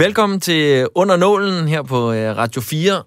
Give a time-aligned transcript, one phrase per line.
[0.00, 3.02] Velkommen til Under Nålen her på øh, Radio 4,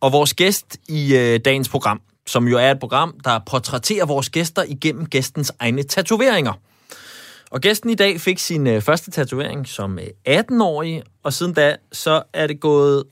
[0.00, 4.30] og vores gæst i øh, dagens program, som jo er et program, der portrætterer vores
[4.30, 6.52] gæster igennem gæstens egne tatoveringer.
[7.50, 11.76] Og gæsten i dag fik sin øh, første tatovering som øh, 18-årig, og siden da
[11.92, 13.04] så er det gået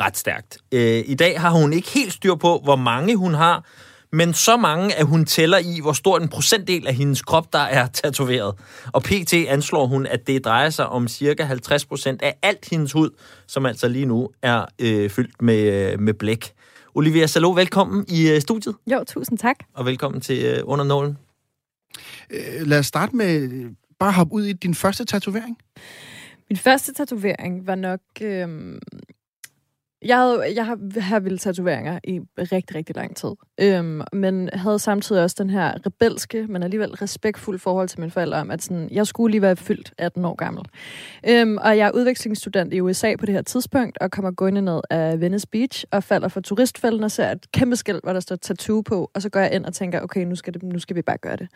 [0.00, 0.58] ret stærkt.
[0.72, 3.64] Øh, I dag har hun ikke helt styr på, hvor mange hun har,
[4.12, 7.58] men så mange, at hun tæller i, hvor stor en procentdel af hendes krop, der
[7.58, 8.54] er tatoveret.
[8.92, 12.92] Og PT anslår hun, at det drejer sig om cirka 50 procent af alt hendes
[12.92, 13.10] hud,
[13.46, 16.52] som altså lige nu er øh, fyldt med, øh, med blæk.
[16.94, 18.74] Olivia Salo, velkommen i øh, studiet.
[18.86, 19.56] Jo, tusind tak.
[19.74, 21.18] Og velkommen til øh, Under Nålen.
[22.30, 23.64] Øh, lad os starte med
[23.98, 25.58] bare hoppe ud i din første tatovering.
[26.50, 28.00] Min første tatovering var nok...
[28.20, 28.48] Øh,
[30.04, 33.30] jeg, havde, jeg har, har ville tatoveringer i rigtig, rigtig lang tid.
[33.60, 38.38] Øhm, men havde samtidig også den her rebelske, men alligevel respektfuld forhold til mine forældre
[38.38, 40.64] om, at sådan, jeg skulle lige være fyldt 18 år gammel.
[41.28, 44.80] Øhm, og jeg er udvekslingsstudent i USA på det her tidspunkt, og kommer gående ned
[44.90, 48.36] af Venice Beach, og falder for turistfælden og ser et kæmpe skilt, hvor der står
[48.36, 50.96] tattoo på, og så går jeg ind og tænker, okay, nu skal, det, nu skal
[50.96, 51.48] vi bare gøre det.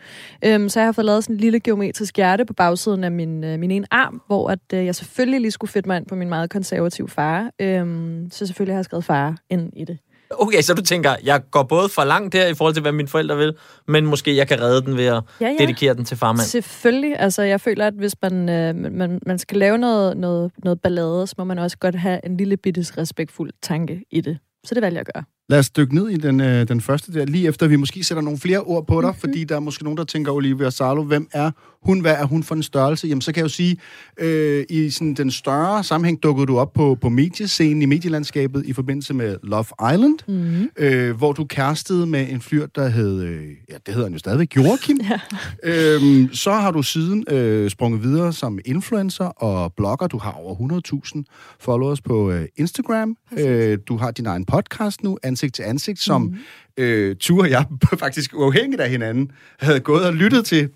[0.45, 3.43] Øhm, så jeg har fået lavet sådan en lille geometrisk hjerte på bagsiden af min,
[3.43, 6.15] øh, min ene arm, hvor at, øh, jeg selvfølgelig lige skulle fedte mig ind på
[6.15, 7.51] min meget konservative far.
[7.61, 9.97] Øhm, så selvfølgelig har jeg skrevet far ind i det.
[10.31, 13.07] Okay, så du tænker, jeg går både for langt her i forhold til, hvad mine
[13.07, 13.55] forældre vil,
[13.87, 15.55] men måske jeg kan redde den ved at ja, ja.
[15.59, 16.47] dedikere den til farmand.
[16.47, 17.19] Selvfølgelig.
[17.19, 21.27] Altså, jeg føler, at hvis man, øh, man, man skal lave noget, noget, noget ballade,
[21.27, 24.37] så må man også godt have en lille bittes respektfuld tanke i det.
[24.63, 25.23] Så det vælger jeg at gøre.
[25.49, 28.21] Lad os dykke ned i den, øh, den første der, lige efter vi måske sætter
[28.21, 29.19] nogle flere ord på dig, mm-hmm.
[29.19, 31.51] fordi der er måske nogen, der tænker, Olivia Salo, hvem er
[31.87, 31.99] hun?
[31.99, 33.07] Hvad er hun for en størrelse?
[33.07, 33.77] Jamen, så kan jeg jo sige,
[34.19, 38.73] øh, i sådan den større sammenhæng dukkede du op på, på mediescenen i medielandskabet i
[38.73, 40.69] forbindelse med Love Island, mm-hmm.
[40.77, 44.19] øh, hvor du kærestede med en fyr, der hed, øh, ja, det hedder han jo
[44.19, 44.99] stadigvæk, Joachim.
[45.09, 45.19] ja.
[45.63, 50.07] øhm, så har du siden øh, sprunget videre som influencer og blogger.
[50.07, 50.81] Du har over
[51.15, 51.23] 100.000
[51.59, 53.17] followers på øh, Instagram.
[53.39, 56.83] Øh, du har din egen podcast nu, ansigt til ansigt, som mm.
[56.83, 57.65] øh, Ture og jeg
[57.99, 60.69] faktisk uafhængigt af hinanden havde gået og lyttet til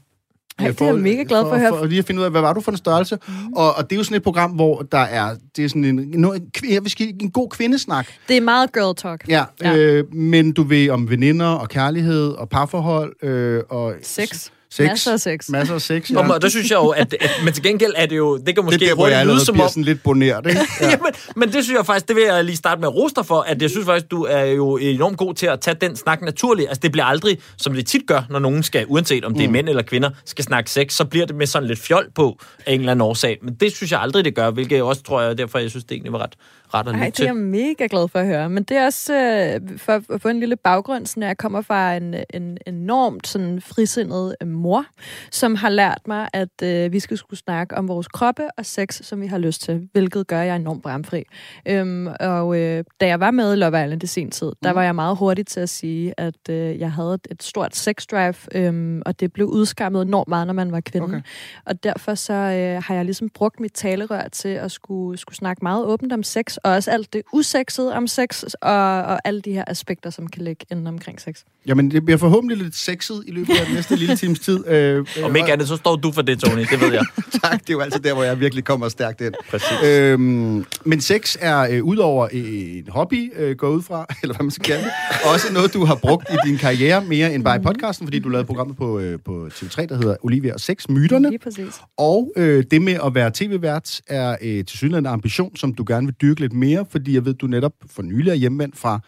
[0.60, 1.70] ej, det er jeg mega glad for, for at høre.
[1.70, 3.18] For, for lige at finde ud af, hvad var du for en størrelse?
[3.28, 3.54] Mm.
[3.54, 6.00] Og, og det er jo sådan et program, hvor der er, det er sådan en,
[6.00, 8.08] en, sige, en god kvindesnak.
[8.28, 9.28] Det er meget girl talk.
[9.28, 9.76] Ja, ja.
[9.76, 13.24] Øh, men du ved om veninder og kærlighed og parforhold.
[13.24, 14.50] Øh, og Sex.
[14.74, 14.88] Sex.
[14.88, 15.50] Masser af sex.
[15.50, 16.34] Masser af sex, ja.
[16.34, 18.64] Og der synes jeg jo, at, at, men til gengæld er det jo, det kan
[18.66, 19.70] måske det er der, hurtigt lyde som om...
[19.70, 20.62] sådan lidt boneret, ikke?
[20.82, 20.90] Ja.
[20.90, 23.26] ja, men, men det synes jeg faktisk, det vil jeg lige starte med at dig
[23.26, 26.22] for, at jeg synes faktisk, du er jo enormt god til at tage den snak
[26.22, 26.70] naturligt.
[26.70, 29.48] Altså det bliver aldrig, som det tit gør, når nogen skal, uanset om det er
[29.48, 29.54] mm.
[29.54, 32.74] mænd eller kvinder, skal snakke sex, så bliver det med sådan lidt fjol på af
[32.74, 33.38] en eller anden årsag.
[33.42, 35.84] Men det synes jeg aldrig, det gør, hvilket jeg også tror jeg, derfor jeg synes,
[35.84, 36.34] det egentlig var ret,
[36.74, 38.50] ret at Ej, det er jeg mega glad for at høre.
[38.50, 41.96] Men det er også øh, for at få en lille baggrund, så jeg kommer fra
[41.96, 44.86] en, en enormt sådan frisindet øh, mor,
[45.32, 49.04] som har lært mig, at øh, vi skal skulle snakke om vores kroppe og sex,
[49.04, 51.24] som vi har lyst til, hvilket gør jeg enormt bramfri.
[51.66, 54.76] Øhm, og øh, da jeg var med i Love Island i sin tid, der mm.
[54.76, 58.36] var jeg meget hurtig til at sige, at øh, jeg havde et stort sex drive,
[58.56, 61.06] øh, og det blev udskammet enormt meget, når man var kvinde.
[61.06, 61.22] Okay.
[61.66, 65.60] Og derfor så øh, har jeg ligesom brugt mit talerør til at skulle, skulle snakke
[65.64, 69.54] meget åbent om sex, og også alt det usexede om sex, og, og alle de
[69.54, 71.44] her aspekter, som kan ligge inden omkring sex.
[71.66, 74.68] Jamen, det bliver forhåbentlig lidt sexet i løbet af den næste lille times tid.
[74.68, 76.62] Øh, Om ikke andet, så står du for det, Tony.
[76.72, 77.06] Det ved jeg.
[77.44, 79.34] tak, det er jo altid der, hvor jeg virkelig kommer stærkt ind.
[79.50, 79.84] Præcis.
[79.86, 84.52] Øhm, men sex er øh, udover en hobby, øh, går ud fra, eller hvad man
[84.52, 84.92] skal kalde det,
[85.34, 87.68] også noget, du har brugt i din karriere mere end bare i mhm.
[87.68, 91.30] podcasten, fordi du lavede programmet på, øh, på TV3, der hedder Olivia og Sex Myterne.
[91.30, 91.82] Lige præcis.
[91.98, 95.84] Og øh, det med at være tv-vært er øh, til synligheden en ambition, som du
[95.88, 99.00] gerne vil dyrke lidt mere, fordi jeg ved, du netop for nylig er hjemvendt fra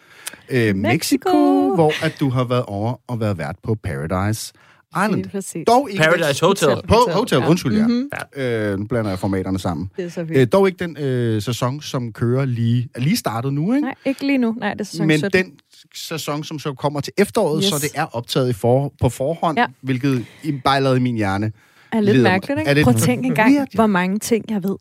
[0.49, 4.53] øh, Mexico, Mexico, hvor at du har været over og været vært på Paradise
[4.95, 5.65] Island.
[5.65, 6.69] Dog ikke Paradise Hotel.
[6.69, 7.49] Hotel, på, Hotel ja.
[7.49, 7.87] undskyld, ja.
[7.87, 8.09] Mm-hmm.
[8.37, 8.71] ja.
[8.71, 9.89] Øh, nu blander jeg formaterne sammen.
[9.97, 10.25] Det er så.
[10.29, 12.89] Øh, dog ikke den øh, sæson, som kører lige...
[12.95, 13.85] Er lige startet nu, ikke?
[13.85, 14.55] Nej, ikke lige nu.
[14.59, 15.43] Nej, det er sæson Men 17.
[15.43, 15.53] den
[15.95, 17.69] sæson, som så kommer til efteråret, yes.
[17.69, 19.65] så det er optaget i for, på forhånd, ja.
[19.81, 21.51] hvilket I bare i min hjerne.
[21.91, 22.69] Er lidt mærkeligt, ikke?
[22.69, 22.83] Er det...
[22.83, 24.75] Prøv at tænke engang, hvor mange ting jeg ved,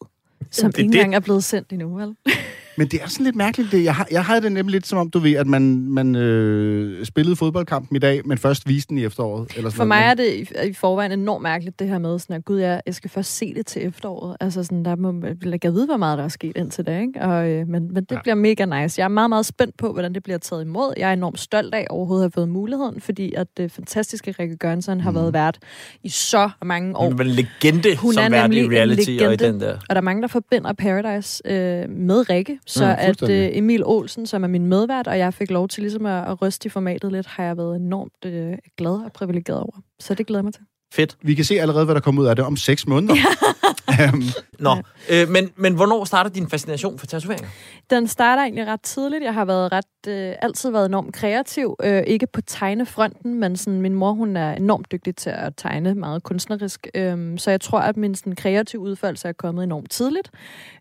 [0.50, 2.16] som ikke engang er blevet sendt endnu, vel?
[2.76, 3.72] Men det er sådan lidt mærkeligt.
[3.72, 3.84] Det.
[3.84, 7.06] Jeg, har, jeg har det nemlig lidt som om, du ved, at man, man øh,
[7.06, 9.50] spillede fodboldkampen i dag, men først viste den i efteråret.
[9.56, 9.88] Eller sådan For noget.
[9.88, 12.82] mig er det i, i forvejen enormt mærkeligt, det her med, sådan at gud, jeg,
[12.86, 14.36] jeg skal først se det til efteråret.
[14.40, 17.20] Altså sådan, der må, jeg kan vide, hvor meget der er sket indtil da, ikke?
[17.20, 18.20] Og, øh, men, men det ja.
[18.22, 19.00] bliver mega nice.
[19.00, 20.92] Jeg er meget, meget spændt på, hvordan det bliver taget imod.
[20.96, 24.56] Jeg er enormt stolt af overhovedet at have fået muligheden, fordi at det fantastiske Rikke
[24.56, 25.16] Gørnsen har mm.
[25.16, 25.58] været vært
[26.02, 27.10] i så mange år.
[27.10, 29.72] Hun er en legende Hun som vært i reality og i den der.
[29.72, 33.84] Og der er mange, der forbinder Paradise øh, med Rikke, så mm, at øh, Emil
[33.84, 36.70] Olsen, som er min medvært, og jeg fik lov til ligesom at, at ryste i
[36.70, 39.82] formatet lidt, har jeg været enormt øh, glad og privilegeret over.
[40.00, 40.62] Så det glæder mig til.
[40.92, 41.16] Fedt.
[41.22, 43.14] Vi kan se allerede, hvad der kommer ud af det om seks måneder.
[44.00, 44.22] Øhm,
[44.58, 44.76] Nå,
[45.12, 47.48] øh, men, men hvornår starter din fascination for tatoveringer?
[47.90, 49.24] Den starter egentlig ret tidligt.
[49.24, 51.76] Jeg har været ret, øh, altid været enormt kreativ.
[51.82, 55.94] Øh, ikke på tegnefronten, men sådan, min mor hun er enormt dygtig til at tegne
[55.94, 56.86] meget kunstnerisk.
[56.94, 60.30] Øh, så jeg tror, at min sådan, kreative udførelse er kommet enormt tidligt.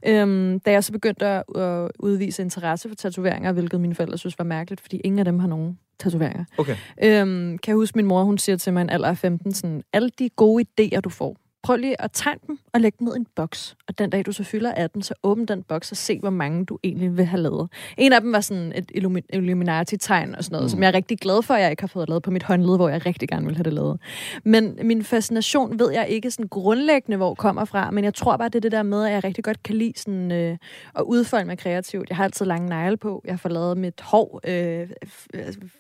[0.05, 4.39] Øh, da jeg så begyndte at øh, udvise interesse for tatoveringer, hvilket mine forældre synes
[4.39, 6.45] var mærkeligt, fordi ingen af dem har nogen tatoveringer.
[6.57, 6.75] Okay.
[7.03, 9.83] Øhm, kan jeg huske, min mor hun siger til mig en alder af 15, sådan,
[9.93, 13.15] alle de gode idéer, du får, prøv lige at tegne dem og lægge dem ned
[13.15, 13.75] i en boks.
[13.87, 16.65] Og den dag, du så fylder 18, så åbn den boks og se, hvor mange
[16.65, 17.69] du egentlig vil have lavet.
[17.97, 20.69] En af dem var sådan et Illumi- Illuminati-tegn og sådan noget, mm.
[20.69, 22.75] som jeg er rigtig glad for, at jeg ikke har fået lavet på mit håndled,
[22.75, 23.99] hvor jeg rigtig gerne vil have det lavet.
[24.43, 28.49] Men min fascination ved jeg ikke sådan grundlæggende, hvor kommer fra, men jeg tror bare,
[28.49, 30.57] det er det der med, at jeg rigtig godt kan lide sådan, øh,
[30.95, 32.09] at udfolde mig kreativt.
[32.09, 33.21] Jeg har altid lange negle på.
[33.25, 35.27] Jeg får lavet mit hår øh, f-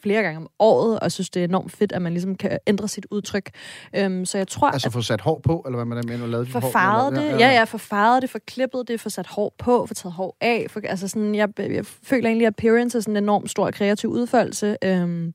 [0.03, 2.87] flere gange om året, og synes, det er enormt fedt, at man ligesom kan ændre
[2.87, 3.49] sit udtryk.
[3.95, 6.53] Øhm, så jeg tror, altså få sat hår på, eller hvad man mener, lavet dit
[6.53, 7.39] for farvet det.
[7.39, 10.37] Ja, ja, for farvet det, for klippet det, for sat hår på, for taget hår
[10.41, 10.65] af.
[10.69, 14.09] For, altså sådan, jeg, jeg føler egentlig, at appearance er sådan en enormt stor kreativ
[14.09, 15.33] udfoldelse, øhm,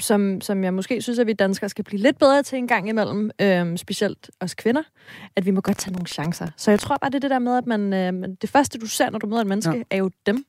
[0.00, 2.88] som, som jeg måske synes, at vi danskere skal blive lidt bedre til en gang
[2.88, 4.82] imellem, øhm, specielt os kvinder,
[5.36, 6.46] at vi må godt tage nogle chancer.
[6.56, 8.86] Så jeg tror bare, det er det der med, at man, øh, det første, du
[8.86, 9.82] ser, når du møder en menneske, Ja.
[9.90, 10.44] er jo dem.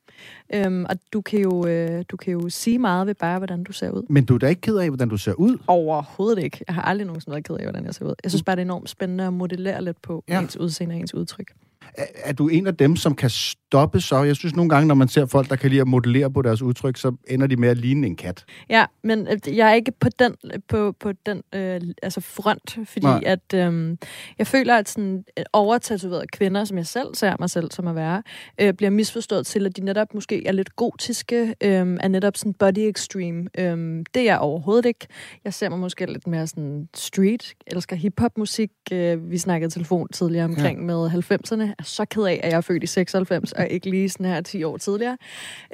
[0.54, 3.72] Øhm, og du kan, jo, øh, du kan jo sige meget ved bare, hvordan du
[3.72, 4.04] ser ud.
[4.10, 5.58] Men du er da ikke ked af, hvordan du ser ud?
[5.68, 6.60] Overhovedet ikke.
[6.68, 8.14] Jeg har aldrig nogensinde været ked af, hvordan jeg ser ud.
[8.24, 10.42] Jeg synes bare, det er enormt spændende at modellere lidt på ja.
[10.42, 11.52] ens udseende og ens udtryk.
[11.98, 13.30] Er, er du en af dem, som kan
[13.74, 14.24] stoppe så?
[14.24, 16.62] Jeg synes nogle gange, når man ser folk, der kan lide at modellere på deres
[16.62, 18.46] udtryk, så ender de med at ligne en kat.
[18.70, 20.36] Ja, men øh, jeg er ikke på den,
[20.68, 23.24] på, på den øh, altså front, fordi Nej.
[23.26, 23.98] At øh,
[24.38, 27.96] jeg føler, at sådan øh, overtatoverede kvinder, som jeg selv ser mig selv som at
[27.96, 28.24] være,
[28.62, 32.54] øh, bliver misforstået til, at de netop måske er lidt gotiske, øh, er netop sådan
[32.54, 33.48] body extreme.
[33.58, 35.08] Øh, det er jeg overhovedet ikke.
[35.46, 38.72] Jeg ser mig måske lidt mere sådan street, elsker hiphop-musik.
[38.92, 40.86] Øh, vi snakkede telefon tidligere omkring ja.
[40.86, 41.62] med 90'erne.
[41.62, 44.26] Jeg er så ked af, at jeg er født i 96, og ikke lige sådan
[44.26, 45.18] her 10 år tidligere.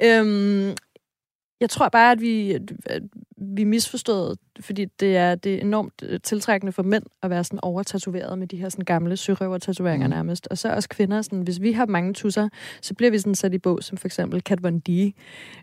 [0.04, 0.74] Øhm,
[1.60, 2.52] jeg tror bare, at vi,
[2.86, 3.02] at
[3.56, 7.58] vi misforstået, fordi det er, det er enormt øh, tiltrækkende for mænd at være sådan
[7.62, 10.10] overtatoveret med de her sådan gamle sørøver-tatoveringer Mm.
[10.10, 10.46] nærmest.
[10.50, 12.48] Og så også kvinder, sådan, hvis vi har mange tusser,
[12.82, 14.88] så bliver vi sådan sat i bås, som for eksempel Kat Von D,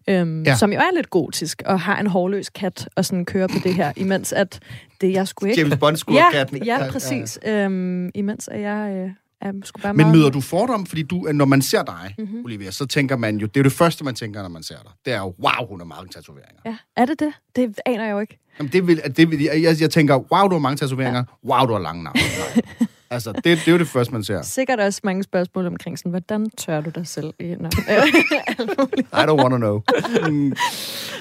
[0.09, 0.49] øhm, Ja.
[0.49, 0.55] ja.
[0.55, 3.73] som jo er lidt gotisk og har en hårløs kat og sådan kører på det
[3.73, 4.59] her, imens at
[5.01, 5.61] det jeg skulle ikke...
[5.61, 7.39] James Bond Ja, ja, præcis.
[7.45, 9.09] Øhm, imens at jeg øh,
[9.41, 10.17] er sgu bare Men meget...
[10.17, 10.85] møder du fordomme?
[10.87, 12.27] Fordi du, når man ser dig, Mhm.
[12.27, 12.45] mm-hmm.
[12.45, 14.75] Olivia, så tænker man jo, det er jo det første, man tænker, når man ser
[14.83, 14.91] dig.
[15.05, 16.61] Det er jo, wow, hun har mange tatoveringer.
[16.65, 17.33] Ja, er det det?
[17.55, 18.39] Det aner jeg jo ikke.
[18.59, 21.23] Jamen, det vil, det vil, jeg, jeg tænker, wow, du har mange tatoveringer.
[21.43, 21.49] Ja.
[21.53, 22.19] Wow, du har lange navne.
[23.09, 24.41] Altså, det, det er jo det første, man ser.
[24.41, 27.43] Sikkert også mange spørgsmål omkring sådan, hvordan tør du dig selv i?
[27.43, 29.07] Muligt.
[29.19, 29.81] I don't wanna know.
[30.31, 30.53] Mm.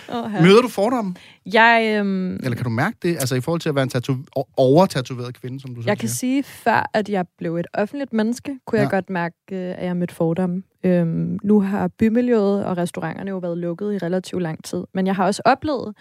[0.09, 0.43] Her.
[0.43, 1.15] Møder du fordomme?
[1.53, 3.09] Jeg, øhm, Eller kan du mærke det?
[3.17, 6.09] Altså i forhold til at være en tato- overtatoveret kvinde, som du selv jeg kan
[6.09, 6.19] siger?
[6.19, 8.83] sige, før at jeg blev et offentligt menneske, kunne ja.
[8.83, 8.87] Ja.
[8.87, 10.63] jeg godt mærke, øh, at jeg mødte fordomme.
[10.85, 14.85] Øhm, nu har bymiljøet og restauranterne jo været lukket i relativt lang tid.
[14.95, 15.97] Men jeg har også oplevet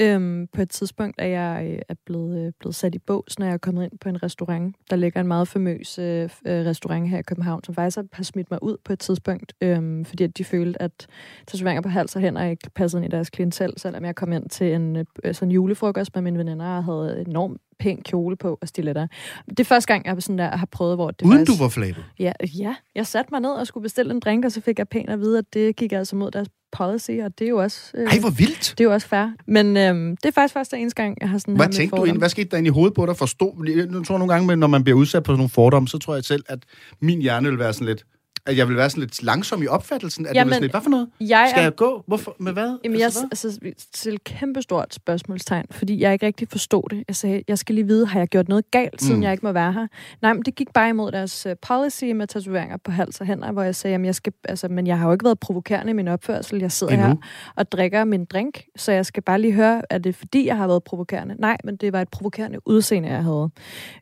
[0.00, 3.46] øhm, på et tidspunkt, at jeg øh, er blevet, øh, blevet sat i bås, når
[3.46, 4.76] jeg er kommet ind på en restaurant.
[4.90, 8.50] Der ligger en meget famøs øh, øh, restaurant her i København, som faktisk har smidt
[8.50, 11.06] mig ud på et tidspunkt, øhm, fordi at de følte, at
[11.46, 14.48] tatoveringer på hals og hænder ikke passede ind i deres klientel, selvom jeg kom ind
[14.48, 18.68] til en øh, sådan julefrokost med mine veninder og havde enormt pæn kjole på og
[18.68, 19.06] stiletter.
[19.48, 21.58] Det er første gang, jeg sådan der, har prøvet, hvor det Uden faktisk...
[21.58, 22.04] du var flabet.
[22.18, 24.88] Ja, ja, jeg satte mig ned og skulle bestille en drink, og så fik jeg
[24.88, 27.92] pænt at vide, at det gik altså mod deres policy, og det er jo også,
[27.94, 28.74] øh, Ej, hvor vildt.
[28.78, 29.26] det er jo også fair.
[29.46, 32.18] Men øhm, det er faktisk første eneste gang, jeg har sådan Hvad tænkte du egentlig?
[32.18, 33.16] Hvad skete der inde i hovedet på dig?
[33.16, 35.98] Forstod, nu tror jeg nogle gange, når man bliver udsat på sådan nogle fordomme, så
[35.98, 36.58] tror jeg selv, at
[37.00, 38.04] min hjerne vil være sådan lidt,
[38.46, 40.26] at jeg vil være sådan lidt langsom i opfattelsen.
[40.26, 41.08] At Jamen, det sådan lidt, hvad for noget?
[41.20, 42.04] Jeg Skal er jeg gå?
[42.06, 42.36] Hvorfor?
[42.40, 42.78] Med hvad?
[42.84, 43.72] Jamen, jeg Altså, hvad?
[43.72, 47.04] altså, et kæmpe stort spørgsmålstegn, fordi jeg ikke rigtig forstod det.
[47.08, 49.18] Jeg sagde, jeg skal lige vide, har jeg gjort noget galt, siden Mm.
[49.18, 49.22] mm.
[49.22, 49.86] jeg ikke må være her?
[50.22, 53.52] Nej, men det gik bare imod deres uh, policy med tatoveringer på hals og hænder,
[53.52, 55.94] hvor jeg sagde, jamen, jeg skal, altså, men jeg har jo ikke været provokerende i
[55.94, 56.60] min opførsel.
[56.60, 57.06] Jeg sidder Endnu.
[57.08, 57.14] her
[57.56, 60.66] og drikker min drink, så jeg skal bare lige høre, er det fordi, jeg har
[60.66, 61.34] været provokerende?
[61.38, 63.50] Nej, men det var et provokerende udseende, jeg havde.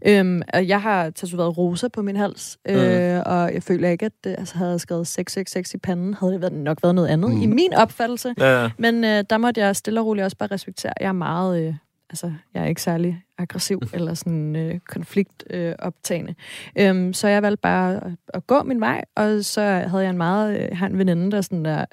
[0.07, 3.23] Øhm, og jeg har tatoveret roser på min hals, øh, Mm.
[3.27, 6.79] og jeg føler ikke, at altså, havde skrevet 666 i panden, havde det været, nok
[6.83, 7.31] været noget andet.
[7.31, 7.43] Mm.
[7.43, 8.71] I min opfattelse, Ja.
[8.79, 10.93] men øh, der måtte jeg stille og roligt også bare respektere.
[11.00, 11.75] Jeg er meget, øh,
[12.14, 15.71] altså, jeg er ikke særlig aggressiv eller sådan øh, konfliktoptagende.
[15.71, 16.35] Øh, optagende.
[16.78, 20.16] øhm, så jeg valgte bare at, at gå min vej, og så havde jeg en
[20.16, 21.85] meget, øh, har en veninde, der sådan der,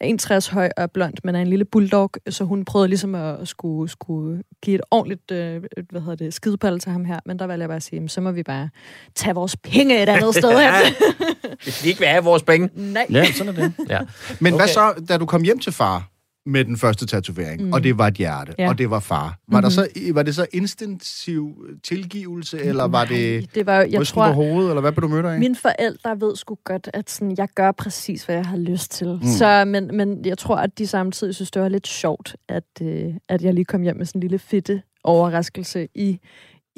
[0.00, 3.48] er 61 høj og blond, men er en lille bulldog, så hun prøvede ligesom at
[3.48, 7.46] skulle, skulle give et ordentligt, øh, hvad hedder det, skidepald til ham her, men der
[7.46, 8.68] valgte jeg bare at sige, så må vi bare
[9.14, 10.94] tage vores penge et andet sted hen.
[11.64, 12.70] Det skal ikke være vores penge.
[12.74, 13.06] Nej.
[13.10, 13.72] Ja, sådan er det.
[13.88, 14.00] Ja.
[14.40, 14.60] Men okay.
[14.60, 16.08] hvad så, da du kom hjem til far
[16.48, 17.72] med den første tatovering, mm.
[17.72, 18.68] og det var et hjerte, Ja.
[18.68, 19.38] og det var far.
[19.48, 19.62] Var, Mhm.
[19.62, 24.26] der så, var det så instinktiv tilgivelse, eller var det Nej, det var, jeg tror,
[24.26, 25.38] på hovedet, eller hvad blev du mødt af?
[25.38, 29.06] Mine forældre ved sgu godt, at sådan, jeg gør præcis, hvad jeg har lyst til.
[29.22, 29.22] Mm.
[29.28, 33.14] Så, men, men jeg tror, at de samtidig synes, det var lidt sjovt, at, øh,
[33.28, 36.18] at jeg lige kom hjem med sådan en lille fitte overraskelse i,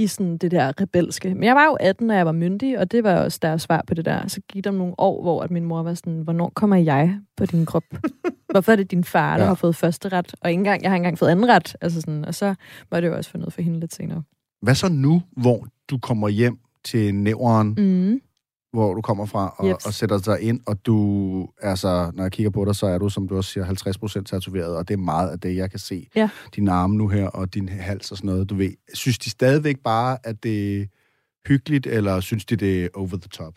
[0.01, 1.35] i sådan det der rebelske.
[1.35, 3.85] Men jeg var jo 18, når jeg var myndig, og det var også deres svar
[3.87, 4.29] på det der.
[4.29, 7.47] Så gik der nogle år, hvor at min mor var sådan, hvornår kommer jeg på
[7.47, 7.85] din krop?
[8.53, 9.49] Hvorfor er det din far, der Ja.
[9.49, 10.35] har fået første ret?
[10.41, 11.77] Og ikke engang, jeg har ikke engang fået anden ret.
[11.81, 12.55] Altså sådan, og så
[12.91, 14.23] var det jo også for noget for hende lidt senere.
[14.63, 18.21] Hvad så nu, hvor du kommer hjem til nævren, Mm.
[18.73, 19.87] Hvor du kommer fra, og, Jeps.
[19.87, 23.09] og sætter dig ind, og du, altså, når jeg kigger på dig, så er du,
[23.09, 23.67] som du også siger,
[24.21, 26.09] 50% tatoveret, og det er meget af det, jeg kan se.
[26.17, 26.29] Ja.
[26.57, 28.71] Dine arme nu her, og din hals og sådan noget, du ved.
[28.95, 30.87] Synes de stadigvæk bare, at det er
[31.49, 33.55] hyggeligt, eller synes de, det er over the top?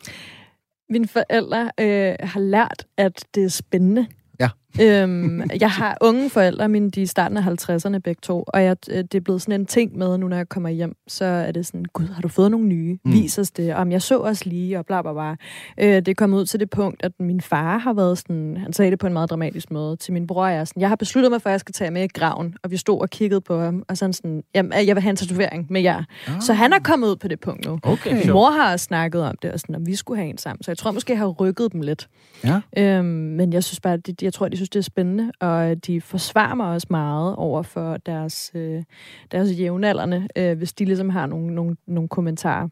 [0.90, 4.08] Mine forældre øh, har lært, at det er spændende.
[4.40, 4.50] Ja.
[4.82, 8.64] Øhm, jeg har unge forældre, mine de er i starten af 50'erne begge to, og
[8.64, 11.26] jeg, øh, det er blevet sådan en ting med, nu når jeg kommer hjem, så
[11.26, 12.98] er det sådan, gud, har du fået nogle nye?
[13.06, 13.12] Mm.
[13.12, 13.76] Vis os det.
[13.76, 15.30] Om jeg så os lige, og bla bla bla.
[15.78, 18.74] Øh, det er kommet ud til det punkt, at min far har været sådan, han
[18.74, 20.90] sagde det på en meget dramatisk måde til min bror, og jeg er sådan, jeg
[20.90, 23.10] har besluttet mig for, at jeg skal tage med i graven, og vi stod og
[23.10, 26.04] kiggede på ham, og sådan sådan, jamen, jeg vil have en tatovering med jer.
[26.28, 26.42] Ah.
[26.42, 27.80] Så han er kommet ud på det punkt nu.
[27.84, 30.38] Okay, Min mor har også snakket om det, og sådan, om vi skulle have en
[30.38, 30.64] sammen.
[30.64, 32.08] Så jeg tror måske, jeg har rykket dem lidt.
[32.44, 32.62] Ja.
[32.78, 36.02] Øhm, men jeg synes bare, de, jeg tror, de synes, det er spændende, og de
[36.02, 38.84] forsvarer mig også meget over for deres, øh,
[39.32, 42.68] deres jævnaldrende, øh, hvis de ligesom har nogle, nogle, nogle kommentarer.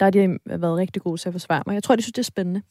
[0.00, 1.74] Der har de været rigtig gode til at forsvare mig.
[1.74, 2.62] Jeg tror, de synes, det er spændende.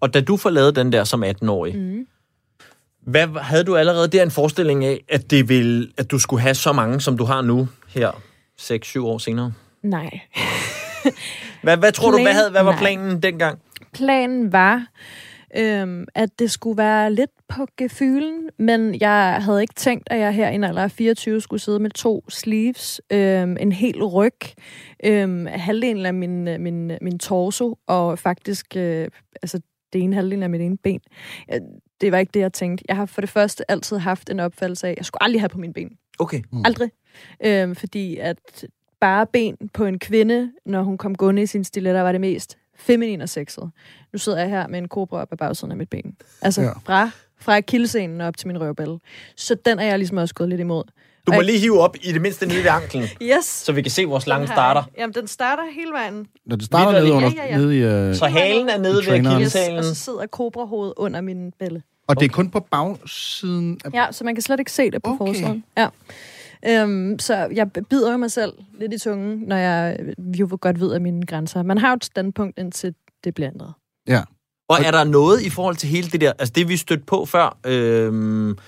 [0.00, 2.06] Og da du forlavede den der som 18-årig, Mm.
[3.00, 6.54] hvad havde du allerede der en forestilling af, at, det ville, at du skulle have
[6.54, 8.10] så mange, som du har nu her
[8.60, 9.52] 6-7 år senere?
[9.82, 10.20] Nej.
[11.62, 12.80] Hvad, hvad tror du, hvad, Plan- havde, hvad var Nej.
[12.80, 13.58] planen dengang?
[13.92, 14.86] Planen var,
[15.56, 20.34] øhm, at det skulle være lidt på gefylen, men jeg havde ikke tænkt, at jeg
[20.34, 24.32] her i en alder af 24 skulle sidde med to sleeves, øhm, en hel ryg,
[25.04, 29.08] øhm, halvdelen af min, min, min torso, og faktisk øh,
[29.42, 29.60] altså,
[29.92, 31.00] det ene halvdelen af mit ene ben.
[31.54, 31.60] Øh,
[32.00, 32.84] Det var ikke det, jeg tænkte.
[32.88, 35.48] Jeg har for det første altid haft en opfattelse af, at jeg skulle aldrig have
[35.48, 35.90] på mine ben.
[36.18, 36.42] Okay.
[36.52, 36.62] Mm.
[36.64, 36.90] Aldrig.
[37.44, 38.64] Øhm, fordi at
[39.00, 42.58] bare ben på en kvinde, når hun kom gående i sin stiletter, var det mest
[42.78, 43.70] feminin og sexet.
[44.12, 46.16] Nu sidder jeg her med en kobra op ad bagsiden af mit ben.
[46.42, 46.70] Altså ja.
[46.84, 48.98] fra, fra kildescenen op til min røvballe.
[49.36, 50.84] Så den er jeg ligesom også gået lidt imod.
[51.26, 53.02] Du må lige hive op i det mindste nede ved anklen,
[53.36, 53.44] Yes!
[53.44, 54.82] så vi kan se, hvor slangen Den her- starter.
[54.98, 56.26] Jamen, den starter hele vejen.
[56.46, 57.56] Når det starter nede, under, Ja, ja, ja.
[57.56, 57.80] nede i...
[57.82, 59.26] Øh, Så halen er nede ved traineren.
[59.36, 59.78] akilleshælen.
[59.78, 61.82] og så sidder kobrahovedet under min bælle.
[62.08, 63.90] og det er kun på bagsiden af...
[63.94, 65.20] Ja, så man kan slet ikke se det på Okay.
[65.20, 65.32] okay.
[65.40, 65.64] forsiden.
[65.78, 65.88] Ja.
[66.68, 70.92] Øhm, så jeg bider jo mig selv lidt i tungen, når jeg jo godt ved
[70.92, 71.62] af mine grænser.
[71.62, 73.72] Man har jo et standpunkt, indtil det bliver ændret.
[74.08, 74.22] Ja.
[74.68, 77.24] Og er der noget i forhold til hele det der, altså det vi stødte på
[77.24, 78.58] før, øhm,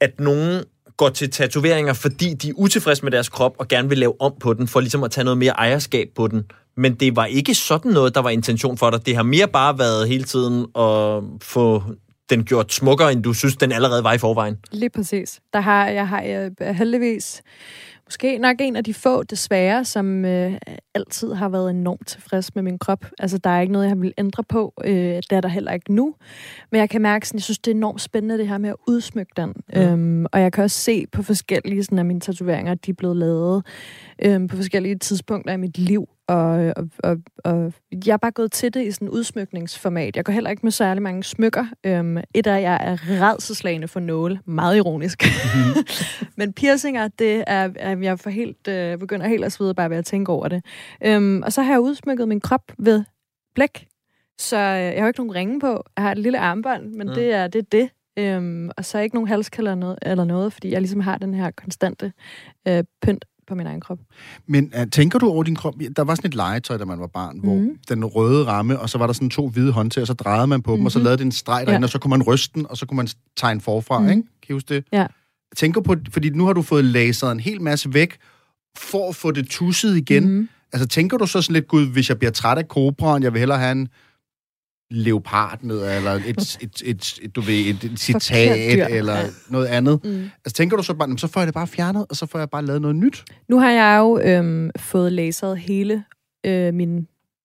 [0.00, 0.64] at nogen
[0.96, 4.32] går til tatoveringer, fordi de er utilfredse med deres krop og gerne vil lave om
[4.40, 6.50] på den, for ligesom at tage noget mere ejerskab på den.
[6.76, 9.06] Men det var ikke sådan noget, der var intention for dig.
[9.06, 11.82] Det har mere bare været hele tiden at få
[12.30, 14.56] den gjort smukkere, end du synes, den allerede var i forvejen.
[14.72, 15.40] Lige præcis.
[15.52, 17.42] Der har, jeg har øh, heldigvis
[18.08, 20.52] måske nok en af de få, desværre, som øh,
[20.94, 23.06] altid har været enormt tilfreds med min krop.
[23.18, 24.72] Altså, der er ikke noget, jeg vil ændre på.
[24.84, 26.14] Øh, det er der heller ikke nu.
[26.72, 28.76] Men jeg kan mærke, at jeg synes, det er enormt spændende, det her med at
[28.88, 29.54] udsmykke den.
[29.72, 29.92] Ja.
[29.92, 32.94] Øhm, og jeg kan også se på forskellige sådan, af mine tatoveringer, at de er
[32.94, 33.66] blevet lavet
[34.24, 36.08] øhm, på forskellige tidspunkter i mit liv.
[36.28, 37.72] Og, og, og, og
[38.06, 40.16] jeg er bare gået til det i sådan udsmykningsformat.
[40.16, 41.66] Jeg går heller ikke med særlig mange smykker.
[41.84, 42.96] Øhm, et af jeg er
[43.30, 44.40] redselslagende for nåle.
[44.44, 45.22] Meget ironisk.
[46.38, 49.96] Men piercinger, det er, er jeg for helt, øh, begynder helt at svede bare ved
[49.96, 50.64] at tænke over det.
[51.04, 53.04] Øhm, og så har jeg udsmykket min krop ved
[53.54, 53.86] blæk.
[54.38, 55.84] Så øh, jeg har jo ikke nogen ringe på.
[55.96, 57.10] Jeg har et lille armbånd, men Mm.
[57.10, 57.14] mm.
[57.14, 57.58] det er det.
[57.60, 57.90] Er det.
[58.18, 61.34] Øhm, og så ikke nogen halskælder eller noget, eller noget, fordi jeg ligesom har den
[61.34, 62.12] her konstante
[62.68, 63.98] øh, pynt på min egen krop.
[64.46, 65.74] Men uh, tænker du over din krop?
[65.96, 67.40] Der var sådan et legetøj, da man var barn, mm.
[67.42, 67.70] hvor Mhm.
[67.88, 70.62] den røde ramme, og så var der sådan to hvide håndtag, og så drejede man
[70.62, 71.04] på dem, og så Mhm.
[71.04, 71.86] lavede det en streg derinde, Ja.
[71.86, 74.08] og så kunne man ryste den, og så kunne man tegne forfra, Mhm.
[74.10, 74.22] ikke?
[74.22, 74.84] Kan I huske det?
[74.92, 75.06] Ja.
[75.56, 78.16] Tænker på, fordi nu har du fået laseret en hel masse væk,
[78.78, 80.24] for at få det tusset igen.
[80.24, 80.30] Mm.
[80.30, 80.48] Mm.
[80.72, 83.38] Altså tænker du så sådan lidt, gud, hvis jeg bliver træt af kobraen, jeg vil
[83.38, 83.88] hellere have en
[84.90, 89.26] leopard med, eller et, et, et, et, et du ved, et, et citat, eller Ja.
[89.48, 90.00] noget andet.
[90.04, 90.30] Mm.
[90.44, 92.38] Altså tænker du så bare, "Jamen, så får jeg det bare fjernet, og så får
[92.38, 93.24] jeg bare lavet noget nyt?
[93.48, 96.04] Nu har jeg jo øhm, fået laseret hele
[96.46, 96.96] øh, min,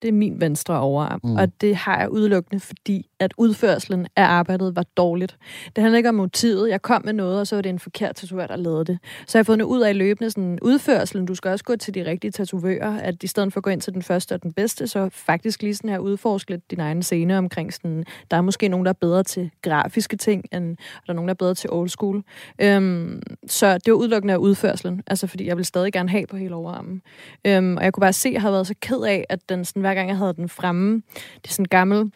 [0.01, 1.35] det er min venstre overarm, mm.
[1.35, 5.37] og det har jeg udelukkende, fordi at udførselen af arbejdet var dårligt.
[5.75, 6.69] Det handler ikke om motivet.
[6.69, 8.99] Jeg kom med noget, og så var det en forkert tatovør, der lavede det.
[9.27, 11.25] Så jeg har fundet ud af løbende sådan, udførselen.
[11.25, 13.81] Du skal også gå til de rigtige tatovører, at i stedet for at gå ind
[13.81, 17.03] til den første og den bedste, så faktisk lige sådan her udforske lidt din egen
[17.03, 21.07] scene omkring sådan, der er måske nogen, der er bedre til grafiske ting, end og
[21.07, 22.23] der er nogen, der er bedre til old school.
[22.61, 26.37] Øhm, så det var udelukkende af udførselen, altså fordi jeg ville stadig gerne have på
[26.37, 27.01] hele overarmen.
[27.47, 29.65] Øhm, og jeg kunne bare se, at jeg havde været så ked af, at den,
[29.65, 32.11] sådan, hver gang jeg havde den fremme, det er sådan gammel,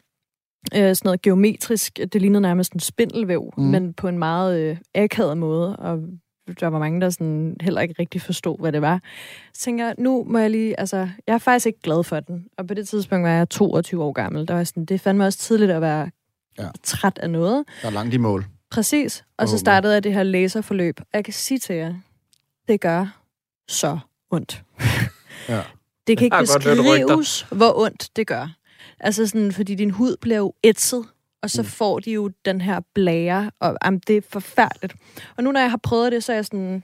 [0.75, 3.63] øh, sådan noget geometrisk, det lignede nærmest en spindelvæv, mm.
[3.63, 5.99] men på en meget øh, akavet måde, og
[6.59, 9.01] der var mange, der sådan heller ikke rigtig forstod, hvad det var.
[9.53, 10.97] Så tænker jeg, nu må jeg lige, altså,
[11.27, 12.45] jeg er faktisk ikke glad for den.
[12.57, 14.47] Og på det tidspunkt var jeg 22 år gammel.
[14.47, 16.09] Der var sådan, det fandt mig også tidligt at være
[16.59, 16.67] ja.
[16.83, 17.65] træt af noget.
[17.81, 18.45] Der er langt i mål.
[18.71, 19.23] Præcis.
[19.37, 20.99] Og så startede jeg det her laserforløb.
[21.13, 21.93] Jeg kan sige til jer,
[22.67, 23.21] det gør
[23.67, 23.99] så
[24.31, 24.63] ondt.
[25.49, 25.61] ja.
[26.07, 28.49] Det kan ikke beskrives, hvor ondt det gør.
[28.99, 31.05] Altså sådan, fordi din hud bliver jo ætset,
[31.43, 31.67] og så mm.
[31.67, 34.95] får de jo den her blære, og jamen, det er forfærdeligt.
[35.37, 36.83] Og nu når jeg har prøvet det, så er jeg sådan,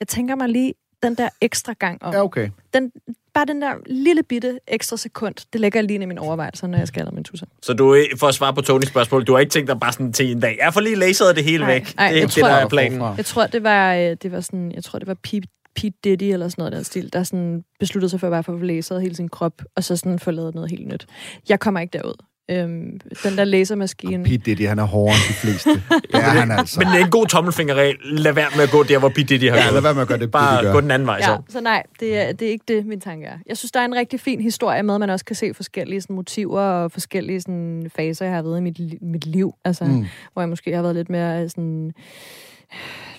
[0.00, 2.14] jeg tænker mig lige den der ekstra gang om.
[2.14, 2.50] Ja, okay.
[2.74, 2.92] Den,
[3.34, 6.78] bare den der lille bitte ekstra sekund, det lægger jeg lige i mine overvejelser, når
[6.78, 7.46] jeg skal have min tusser.
[7.62, 10.12] Så du, for at svare på Tonys spørgsmål, du har ikke tænkt dig bare sådan
[10.12, 11.96] til en dag, jeg får lige laseret det hele nej, væk.
[11.96, 13.00] Nej, det er det, tror, der er planen.
[13.16, 16.22] Jeg tror, det var, øh, det var sådan, jeg tror, det var Pete, Pete Diddy
[16.22, 19.14] eller sådan noget der stil, der sådan besluttede sig for at bare få laseret hele
[19.16, 21.06] sin krop, og så sådan få lavet noget helt nyt.
[21.48, 22.14] Jeg kommer ikke derud.
[22.50, 24.24] Øhm, den der lasermaskine.
[24.24, 25.70] Pete Diddy, han er hårdere end de fleste.
[26.14, 26.80] ja, han altså.
[26.80, 27.96] Men det er en god tommelfingerregel.
[28.04, 29.72] Lad være med at gå der, hvor Pete Diddy har ja, gået.
[29.72, 30.72] lad være med at gøre det, Bare gør.
[30.72, 31.42] gå den anden vej, ja, så.
[31.48, 33.38] så nej, det er, det er ikke det, min tanke er.
[33.46, 36.00] Jeg synes, der er en rigtig fin historie med, at man også kan se forskellige
[36.00, 39.54] sådan, motiver og forskellige sådan, faser, jeg har været i mit, mit liv.
[39.64, 40.06] Altså, mm.
[40.32, 41.92] Hvor jeg måske har været lidt mere sådan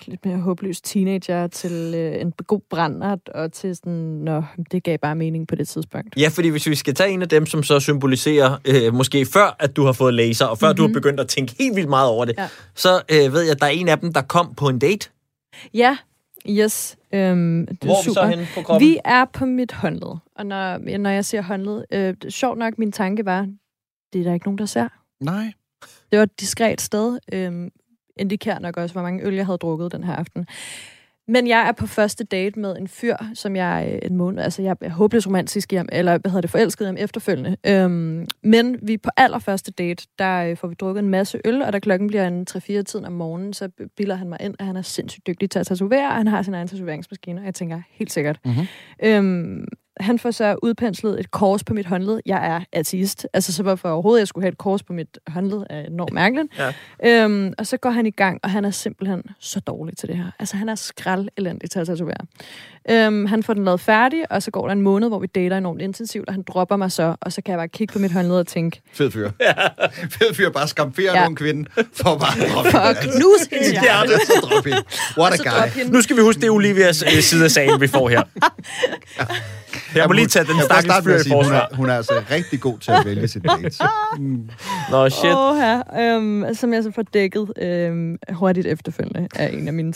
[0.06, 4.42] lidt mere håbløs teenager til øh, en god brændert, og til sådan, nå,
[4.72, 6.16] det gav bare mening på det tidspunkt.
[6.16, 9.56] Ja, fordi hvis vi skal tage en af dem, som så symboliserer, øh, måske før,
[9.58, 10.76] at du har fået laser, og før mm-hmm.
[10.76, 10.94] du har mhm.
[10.94, 12.48] begyndt at tænke helt vildt meget over det, ja.
[12.74, 15.08] så øh, ved jeg, at der er en af dem, der kom på en date.
[15.74, 15.96] Ja,
[16.50, 16.96] yes.
[17.14, 18.10] Øhm, det Hvor er super.
[18.10, 18.88] vi så henne på kroppen?
[18.88, 22.92] Vi er på mit håndled, og når, når jeg siger håndled, øh, sjovt nok, min
[22.92, 23.48] tanke var,
[24.12, 24.88] det er der ikke nogen, der ser.
[25.20, 25.52] Nej.
[26.10, 27.18] Det var et diskret sted.
[27.32, 27.70] Øhm,
[28.16, 30.46] indikerer nok også, hvor mange øl jeg havde drukket den her aften.
[31.28, 34.62] Men jeg er på første date med en fyr, som jeg øh, en måned, altså
[34.62, 37.56] jeg er håbløs romantisk i ham, eller hvad hedder det, forelsket i ham efterfølgende.
[37.66, 41.72] Øhm, men vi på allerførste date, der øh, får vi drukket en masse øl, og
[41.72, 44.76] da klokken bliver en 3-4 tiden om morgenen, så bilder han mig ind, at han
[44.76, 47.82] er sindssygt dygtig til at tatovere, og han har sin egen tatoveringsmaskine, og jeg tænker,
[47.90, 48.38] helt sikkert.
[48.44, 48.66] Mm-hmm.
[49.02, 49.66] Øhm,
[50.02, 52.20] han får så udpenslet et kors på mit håndled.
[52.26, 53.26] Jeg er ateist.
[53.32, 56.48] Altså, så hvorfor overhovedet jeg skulle have et kors på mit håndled, er enormt mærkeligt.
[57.02, 57.24] ja.
[57.24, 60.16] øhm, og så går han i gang, og han er simpelthen så dårlig til det
[60.16, 60.24] her.
[60.38, 62.26] Altså, han er skrald elendig til at tatovere.
[62.90, 65.58] Øhm, han får den lavet færdig, og så går der en måned, hvor vi dater
[65.58, 68.12] enormt intensivt, og han dropper mig så, og så kan jeg bare kigge på mit
[68.12, 68.80] håndled og tænke...
[68.92, 69.30] Fed fyr.
[69.40, 69.52] Ja.
[70.18, 71.20] Fed fyr, bare skamferer ja.
[71.20, 74.26] nogle kvinde, for bare at droppe For at knuse hendes hjerte.
[74.26, 74.82] så drop hende.
[75.18, 75.92] What a guy.
[75.92, 78.22] Nu skal vi huske, det er Olivias øh, side af sagen, vi får her.
[79.18, 79.24] ja.
[79.96, 81.42] Jeg må lige tage den stakkels fyr i forsvar.
[81.42, 83.80] Hun er, hun er altså rigtig god til at vælge sit dates.
[84.18, 84.48] Mm.
[84.90, 85.34] Nå, shit.
[85.36, 89.92] Åh, her, øhm, som jeg så får dækket øhm, hurtigt efterfølgende af en af mine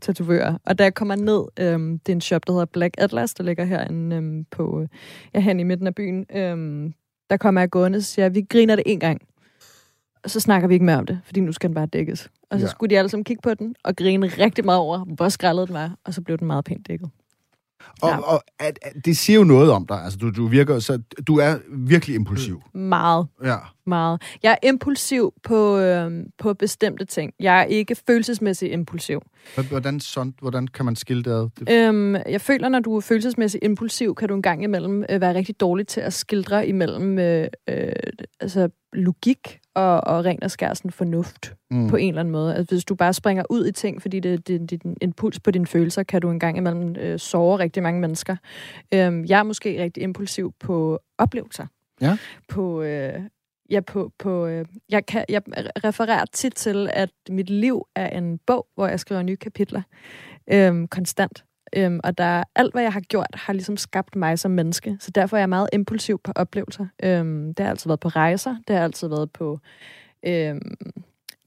[0.00, 0.58] tatovører.
[0.66, 3.44] Og da jeg kommer ned, øhm, det er en shop, der hedder Black Atlas, der
[3.44, 4.86] ligger herinde øhm, på,
[5.34, 6.26] ja, hen i midten af byen.
[6.34, 6.94] Øhm,
[7.30, 9.20] der kommer jeg gående og siger, vi griner det en gang.
[10.24, 12.28] Og så snakker vi ikke mere om det, fordi nu skal den bare dækkes.
[12.50, 12.70] Og så ja.
[12.70, 15.74] skulle de alle sammen kigge på den og grine rigtig meget over, hvor skrællet den
[15.74, 17.10] var, og så blev den meget pænt dækket.
[18.02, 18.18] Og, ja.
[18.18, 20.02] og at, at, det siger jo noget om dig.
[20.04, 21.02] Altså, du, du virker så...
[21.26, 22.62] Du er virkelig impulsiv.
[22.74, 23.26] Meget.
[23.44, 23.56] Ja.
[23.86, 24.22] Meget.
[24.42, 27.32] Jeg er impulsiv på, øh, på bestemte ting.
[27.40, 29.22] Jeg er ikke følelsesmæssigt impulsiv.
[29.68, 31.48] Hvordan, sådan, hvordan kan man skille det ad?
[31.70, 35.34] Øhm, jeg føler, når du er følelsesmæssigt impulsiv, kan du en gang imellem øh, være
[35.34, 37.92] rigtig dårlig til at skildre imellem øh, øh,
[38.40, 41.88] altså, logik og, og ren og skær sådan fornuft mm.
[41.88, 42.56] på en eller anden måde.
[42.56, 45.40] Altså, hvis du bare springer ud i ting, fordi det, det, det er en impuls
[45.40, 48.36] på dine følelser, kan du en gang imellem øh, såre rigtig mange mennesker.
[48.94, 51.66] Øhm, jeg er måske rigtig impulsiv på oplevelser.
[52.00, 52.16] Ja.
[52.48, 53.20] På, øh,
[53.70, 55.42] ja, på, på, øh, jeg, kan, jeg
[55.84, 59.82] refererer tit til, at mit liv er en bog, hvor jeg skriver nye kapitler
[60.52, 61.44] øh, konstant.
[61.76, 64.96] Øhm, og der, alt, hvad jeg har gjort, har ligesom skabt mig som menneske.
[65.00, 66.86] Så derfor er jeg meget impulsiv på oplevelser.
[67.02, 68.56] Øhm, det har altid været på rejser.
[68.68, 69.58] Det har altid været på
[70.26, 70.76] øhm,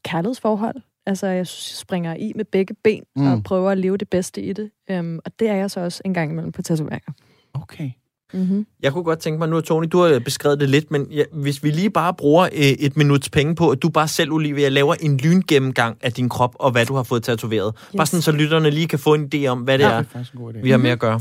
[0.04, 0.76] kærlighedsforhold.
[1.06, 3.32] Altså, jeg springer i med begge ben mm.
[3.32, 4.72] og prøver at leve det bedste i det.
[4.90, 7.12] Øhm, og det er jeg så også en gang imellem på tatoveringer.
[7.54, 7.92] Okay.
[8.34, 8.66] Mm-hmm.
[8.84, 11.64] Jeg kunne godt tænke mig, nu Tony, du har beskrevet det lidt, men ja, hvis
[11.64, 14.94] vi lige bare bruger øh, et minuts penge på, at du bare selv, Olivia, laver
[14.94, 17.74] en lyngennemgang af din krop og hvad du har fået tatoveret.
[17.76, 17.98] Yes.
[17.98, 20.58] Bare sådan, så lytterne lige kan få en idé om, hvad det ja, er, det
[20.58, 21.20] er vi har med at gøre.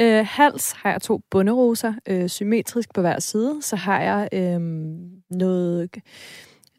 [0.00, 3.58] Øh, hals har jeg to bunderoser, øh, symmetrisk på hver side.
[3.62, 4.60] Så har jeg øh,
[5.30, 5.90] noget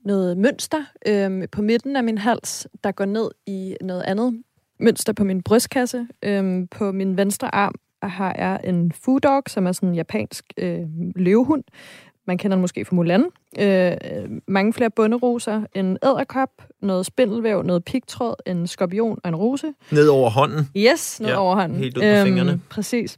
[0.06, 4.44] noget mønster øhm, på midten af min hals, der går ned i noget andet
[4.80, 6.08] mønster på min brystkasse.
[6.24, 10.46] Øhm, på min venstre arm har jeg en food dog, som er sådan en japansk
[10.58, 10.80] øh,
[11.16, 11.64] løvehund.
[12.28, 13.26] Man kender den måske fra Mulan.
[13.60, 13.92] Øh,
[14.48, 16.50] mange flere bunderoser, en æderkop,
[16.82, 19.74] noget spindelvæv, noget pigtråd, en skorpion og en rose.
[19.92, 20.70] Ned over hånden.
[20.78, 21.78] Yes, ned Ja, over hånden.
[21.78, 22.62] helt ud på fingrene.
[22.70, 23.18] Præcis.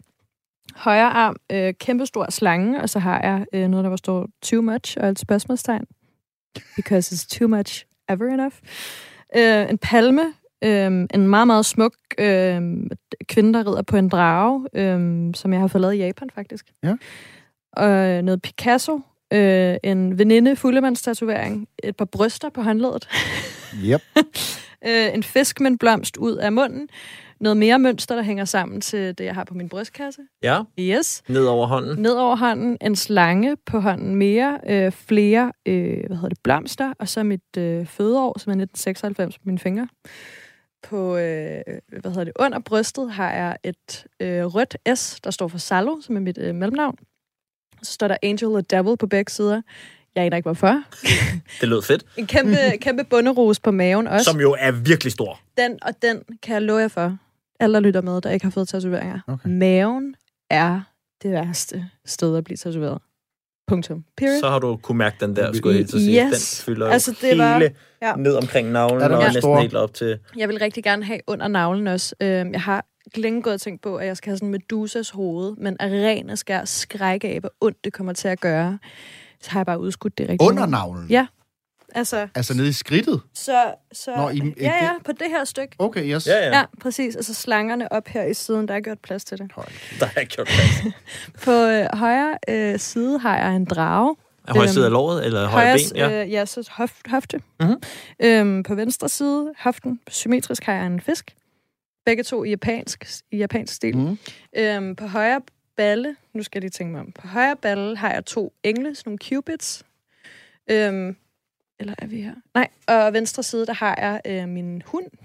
[0.76, 4.98] Højre arm, øh, kæmpestor slange, og så har jeg øh, noget, der står too much,
[5.02, 5.86] og et spørgsmålstegn.
[6.76, 8.56] Because it's too much ever enough.
[9.38, 10.22] Øh, en palme,
[10.64, 12.62] øh, en meget, meget smuk øh,
[13.30, 16.66] kvinde, der rider på en drage, øh, som jeg har fået lavet i Japan, faktisk.
[16.84, 16.96] Ja.
[17.74, 19.00] Og noget Picasso,
[19.34, 23.08] øh, en veninde fuldemandstatovering, et par bryster på håndledet,
[23.86, 24.02] Yep.
[24.88, 26.90] øh, en fisk med en blomst ud af munden,
[27.40, 30.22] noget mere mønster, der hænger sammen til det, jeg har på min brystkasse.
[30.44, 31.24] Ja, Yes.
[31.30, 32.02] ned over hånden.
[32.02, 36.94] Ned over hånden, en slange på hånden mere, øh, flere øh, hvad hedder det, blomster,
[37.00, 39.88] og så mit øh, fødeår, som er 1996 på mine fingre.
[40.90, 45.48] På, øh, hvad hedder det, under brystet har jeg et øh, rødt S, der står
[45.48, 46.96] for Salo, som er mit øh, mellemnavn.
[47.84, 49.62] Så står der Angel og Devil på begge sider.
[50.16, 50.84] Jeg aner ikke, hvorfor.
[51.62, 52.06] Det lød fedt.
[52.18, 54.32] En kæmpe, kæmpe bunderos på maven også.
[54.32, 55.40] Som jo er virkelig stor.
[55.58, 57.18] Den og den kan jeg love jer for.
[57.60, 59.20] Alle, der lytter med, der ikke har fået tatoveringer.
[59.28, 59.50] Okay.
[59.50, 60.16] Maven
[60.50, 60.82] er
[61.24, 63.02] det værste sted at blive tatoveret.
[63.68, 64.04] Punktum.
[64.18, 64.40] Period.
[64.40, 66.28] Så har du kunne mærke den der, skulle jeg helt til at sige.
[66.28, 66.58] Yes.
[66.60, 67.70] Den fylder Altså, det hele var-
[68.02, 68.16] ja.
[68.16, 70.20] ned omkring navlen, Er og også næsten helt op til...
[70.38, 72.16] Jeg vil rigtig gerne have under navlen også.
[72.22, 75.10] Øhm, Jeg har længe gået og tænkt på, at jeg skal have sådan en Medusas
[75.10, 78.80] hoved, men af ren og skær skræk af, hvor ondt det kommer til at gøre.
[79.42, 81.08] Så har jeg bare udskudt det rigtig Under navlen?
[81.10, 81.28] Ja.
[81.96, 83.22] Altså, Altså nede i skridtet?
[83.34, 83.74] så...
[83.92, 85.76] så Nå, i- ja, ja, på det her stykke.
[85.80, 86.28] Okay, yes.
[86.28, 87.16] Ja, ja, Ja, præcis.
[87.16, 89.52] Altså slangerne op her i siden, der er gjort plads til det.
[89.56, 89.68] Hold.
[90.00, 90.94] der er gjort plads.
[91.46, 94.16] På øh, højre øh, side har jeg en drage.
[94.48, 95.98] Er højre side af låret, eller højre Højre, ben?
[95.98, 96.24] Ja.
[96.26, 97.42] øh, ja, så hof, hofte.
[97.60, 97.82] Mhm.
[98.24, 101.36] Øhm, på venstre side, hoften, symmetrisk har jeg en fisk.
[102.06, 103.98] Begge to i japansk, i japansk stil.
[103.98, 104.18] Mm.
[104.58, 105.42] Øhm, på højre
[105.78, 107.12] balle, nu skal jeg lige tænke mig om.
[107.12, 109.84] På højre balle har jeg to engle, sådan nogle cupids.
[110.72, 111.16] Øhm,
[111.82, 112.36] eller er vi her?
[112.54, 115.06] Nej, og venstre side, der har jeg øh, min hund.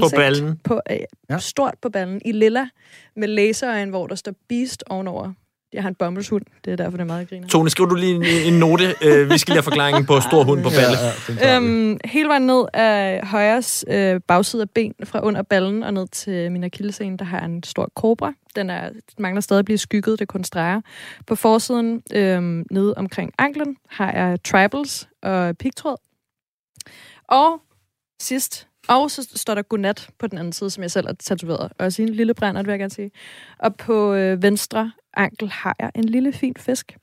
[0.00, 0.60] På ballen.
[0.64, 0.96] På, øh,
[1.30, 1.38] ja.
[1.38, 2.68] Stort på ballen, i lilla,
[3.16, 5.32] med laserøjen, hvor der står Beast ovenover.
[5.72, 7.48] Jeg har en bomuldshund, det er derfor, det er meget griner.
[7.48, 8.94] Tone, skriv du lige en, en note.
[9.04, 10.96] Øh, vi skal lige have forklaringen på stor hund på balle.
[11.42, 11.56] Ja, ja.
[11.56, 16.08] Øhm, hele vejen ned af højres øh, bagside af ben, fra under ballen og ned
[16.08, 18.32] til min akillescene, der har jeg en stor kobra.
[18.56, 20.80] Den er, mangler stadig at blive skygget, det er kun streger.
[21.26, 25.96] På forsiden, øhm, nede omkring anklen, har jeg tribals og pigtråd.
[27.28, 27.60] Og
[28.20, 31.72] sidst, og så står der godnat på den anden side, som jeg selv har tatoveret.
[31.78, 33.10] Også i en lille brænder, vil jeg gerne sige.
[33.58, 36.96] Og på øh, venstre ankel har jeg en lille fin fisk.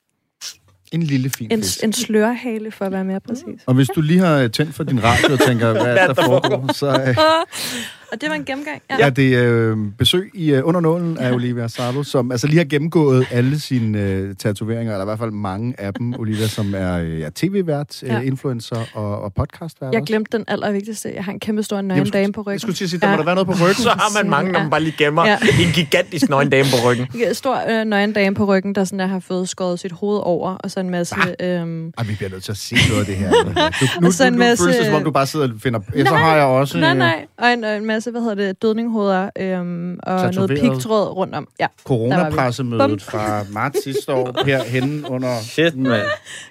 [0.92, 1.84] En lille fin En, fisk.
[1.84, 3.64] en slørhale, for at være mere præcis.
[3.66, 6.26] Og hvis du lige har tændt for din radio og tænker, hvad, er der, der
[6.26, 7.16] foregår, så øh,
[8.12, 8.82] og det var en gennemgang.
[8.90, 8.96] Ja.
[9.00, 9.06] ja.
[9.06, 13.28] er det øh, besøg i øh, Undernålen af Olivia Sardo, som altså lige har gennemgået
[13.32, 17.20] alle sine øh, tatoveringer, eller i hvert fald mange af dem, Olivia, som er øh,
[17.20, 18.20] ja, tv-vært, øh, Ja.
[18.20, 21.12] influencer og, og podcastvært Jeg glemte den allervigtigste.
[21.16, 22.60] Jeg har en kæmpe stor nøgen dame på Jeg ryggen.
[22.60, 23.14] skulle til at sige, der Ja.
[23.16, 23.76] må der være noget på ryggen.
[23.84, 24.70] Så har man mange, når man Ja.
[24.70, 25.38] bare lige gemmer Ja.
[25.68, 27.08] en gigantisk nøgen dame på ryggen.
[27.28, 30.20] En stor øh, nøgen dame på ryggen, der sådan der har fået skåret sit hoved
[30.24, 31.16] over, og så en masse...
[31.40, 33.32] Øhm, Ej, vi bliver nødt til at se noget af det her.
[33.82, 35.48] Du, nu, Og så en nu, nu masse- føles det, som om du bare sidder
[35.48, 35.80] og finder...
[35.96, 36.78] Ja, så har jeg også...
[36.80, 37.26] nej, øh, nej.
[37.38, 40.62] Og en, og en masse, hvad hedder det, dødninghoveder, øhm, og noget Tatoveret.
[40.62, 41.48] pigtråd rundt om.
[41.60, 45.40] Ja, Coronapressemødet fra marts sidste år, herhenne under...
[45.42, 45.94] Shit, mand.
[46.02, 46.06] yes.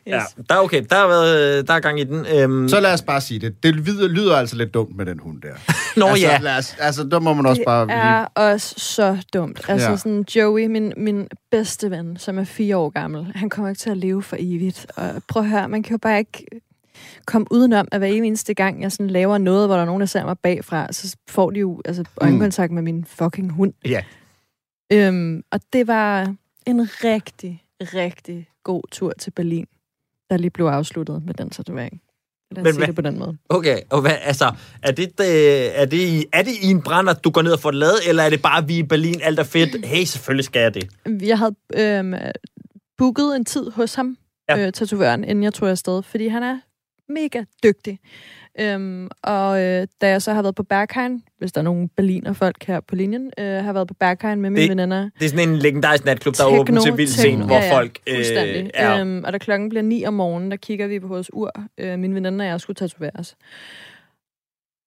[0.07, 0.85] Ja, der er okay.
[0.91, 2.27] Der er, været, der er gang i den.
[2.35, 3.63] Øhm, Så lad os bare sige det.
[3.63, 5.49] Det lyder, lyder altså lidt dumt med den hund der.
[6.01, 6.39] Nå altså, ja.
[6.39, 7.87] Lad os, altså, der må man også bare...
[7.87, 9.61] Det er også så dumt.
[9.69, 9.97] Altså ja.
[9.97, 13.91] sådan Joey, min, min bedste ven, som er fire år gammel, han kommer ikke til
[13.91, 14.87] at leve for evigt.
[14.97, 16.47] Og prøv at høre, man kan jo bare ikke
[17.27, 20.07] komme udenom, at hver eneste gang, jeg sådan laver noget, hvor der er nogen, der
[20.07, 23.73] ser mig bagfra, så får de jo altså, øjenkontakt med min fucking hund.
[23.85, 24.03] Ja.
[24.93, 26.35] Øhm, og det var
[26.67, 29.67] en rigtig, rigtig god tur til Berlin,
[30.31, 32.03] der lige blev afsluttet med den tatovering.
[32.51, 33.37] Lad os Men sige det på den måde.
[33.49, 35.27] Okay, og hvad, altså, er det, øh,
[35.75, 38.09] er, det i, er det i en brænder, du går ned og får det lavet,
[38.09, 39.85] eller er det bare, vi i Berlin, alt er fedt?
[39.93, 40.89] Hey, selvfølgelig skal jeg det.
[41.23, 42.15] Jeg havde øhm,
[42.99, 44.17] booket en tid hos ham,
[44.49, 44.67] ja.
[44.67, 46.59] øh, tatovøren, inden jeg tog afsted, fordi han er
[47.09, 47.99] mega dygtig.
[48.61, 52.33] Øhm, og øh, da jeg så har været på Berghain, hvis der er nogle berliner
[52.33, 55.11] folk her på linjen, øh, har været på Berghain med mine Det- veninder.
[55.19, 57.75] Det er sådan en legendarisk natklub, der er åben til vildt sent, hvor ja, ja,
[57.77, 58.25] folk øh,
[58.75, 59.01] er...
[59.01, 61.51] Øhm, og da klokken bliver 9 om morgenen, der kigger vi på vores ur.
[61.79, 63.37] Øh, mine veninder og jeg skulle tatoveres.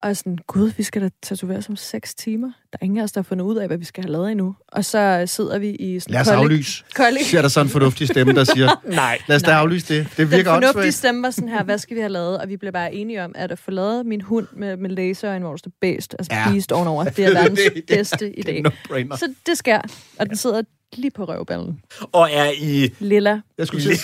[0.04, 2.48] Og sådan, gud, vi skal da tatovere som seks timer.
[2.72, 4.32] Der er ingen af os, der har fundet ud af, hvad vi skal have lavet
[4.32, 4.56] endnu.
[4.68, 6.84] Og så sidder vi i sådan Lad os kollek- aflyse.
[7.00, 9.20] kollek- Siger der sådan en fornuftig stemme, der siger, Nej.
[9.28, 9.60] lad os da Nej.
[9.60, 10.08] aflyse det.
[10.10, 10.94] Det Den virker fornuftige åndssvagt.
[10.94, 12.38] stemme var sådan her, hvad skal vi have lavet?
[12.38, 15.42] Og vi blev bare enige om, at at få lavet min hund med, med laserøjen,
[15.42, 16.52] hvor der står bedst, altså Ja.
[16.52, 18.52] beast ovenover, det er verdens Det- det- bedste Det er idé.
[18.52, 19.18] en no-brainer.
[19.18, 19.82] Så det sker,
[20.20, 20.62] og den sidder
[20.98, 21.80] lige på røvballen.
[22.12, 24.00] Og er i, Lilla, Jeg skulle, til,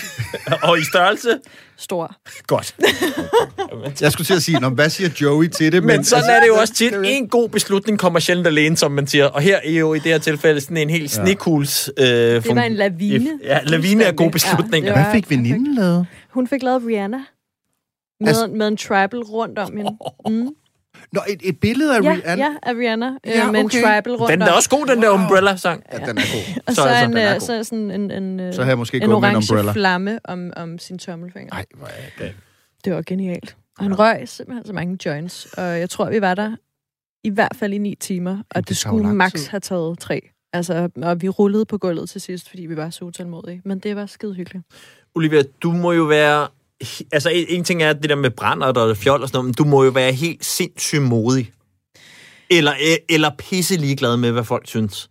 [0.46, 1.38] at- og i størrelse?
[1.76, 2.14] stor.
[2.46, 2.76] Godt.
[4.02, 5.84] jeg skulle til at sige, Nå, hvad siger Joey til det?
[5.84, 6.92] Men sådan er det jo også tit.
[7.04, 9.26] En god beslutning kommer sjældent alene, som man siger.
[9.26, 11.90] Og her er jo i det her tilfælde sådan en helt snekuls...
[11.98, 13.30] Øh, Det var en lavine.
[13.44, 14.90] Ja, lavine er gode beslutninger.
[14.98, 16.06] Ja, Hvad fik veninden lavet?
[16.30, 17.18] Hun fik lavet Rihanna.
[18.20, 19.90] Med, Altså- med en tribal rundt om hende.
[20.28, 20.48] Mm.
[21.12, 22.44] Nå, et, et billede af Ja, Rihanna?
[22.44, 23.06] ja, af Rihanna.
[23.06, 23.82] Øh, Ja, med en okay.
[23.82, 25.82] tribal rundt Den er også god, den der Umbrella-sang.
[25.92, 26.60] Ja, den er god.
[26.66, 27.40] Og Så så, altså, en, er øh, god.
[27.40, 29.72] så sådan en, en, øh, Så har jeg måske en med en orange umbrella.
[29.72, 31.54] flamme om, om sin tommelfinger.
[31.54, 32.34] Nej, hvor er det.
[32.84, 33.56] Det var genialt.
[33.78, 35.46] Og han røg simpelthen så mange joints.
[35.46, 36.56] Og jeg tror, vi var der
[37.24, 38.38] i hvert fald i ni timer.
[38.50, 40.28] Og det, det skulle max have taget tre.
[40.52, 43.62] Altså, og vi rullede på gulvet til sidst, fordi vi var så utålmodige.
[43.64, 44.64] Men det var skide hyggeligt.
[45.14, 46.48] Olivia, du må jo være...
[47.12, 49.54] Altså, en, en ting er det der med brænder og fjol og sådan noget, men
[49.54, 51.52] du må jo være helt sindssygt modig.
[52.50, 55.10] Eller, øh, eller pisse ligeglad med, hvad folk synes.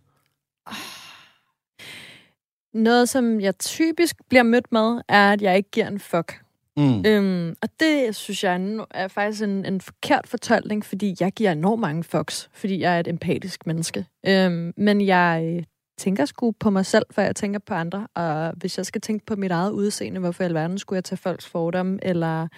[2.74, 6.40] Noget, som jeg typisk bliver mødt med, er, at jeg ikke giver en fuck.
[6.76, 7.06] Mm.
[7.06, 11.52] Øhm, og det synes jeg er, er faktisk en, en forkert fortolkning, fordi jeg giver
[11.52, 14.06] enormt mange fucks, fordi jeg er et empatisk menneske.
[14.26, 15.62] Øhm, men jeg øh,
[15.98, 18.06] tænker sgu på mig selv, før jeg tænker på andre.
[18.14, 21.18] Og hvis jeg skal tænke på mit eget udseende, hvorfor i alverden skulle jeg tage
[21.18, 22.48] folks fordomme eller,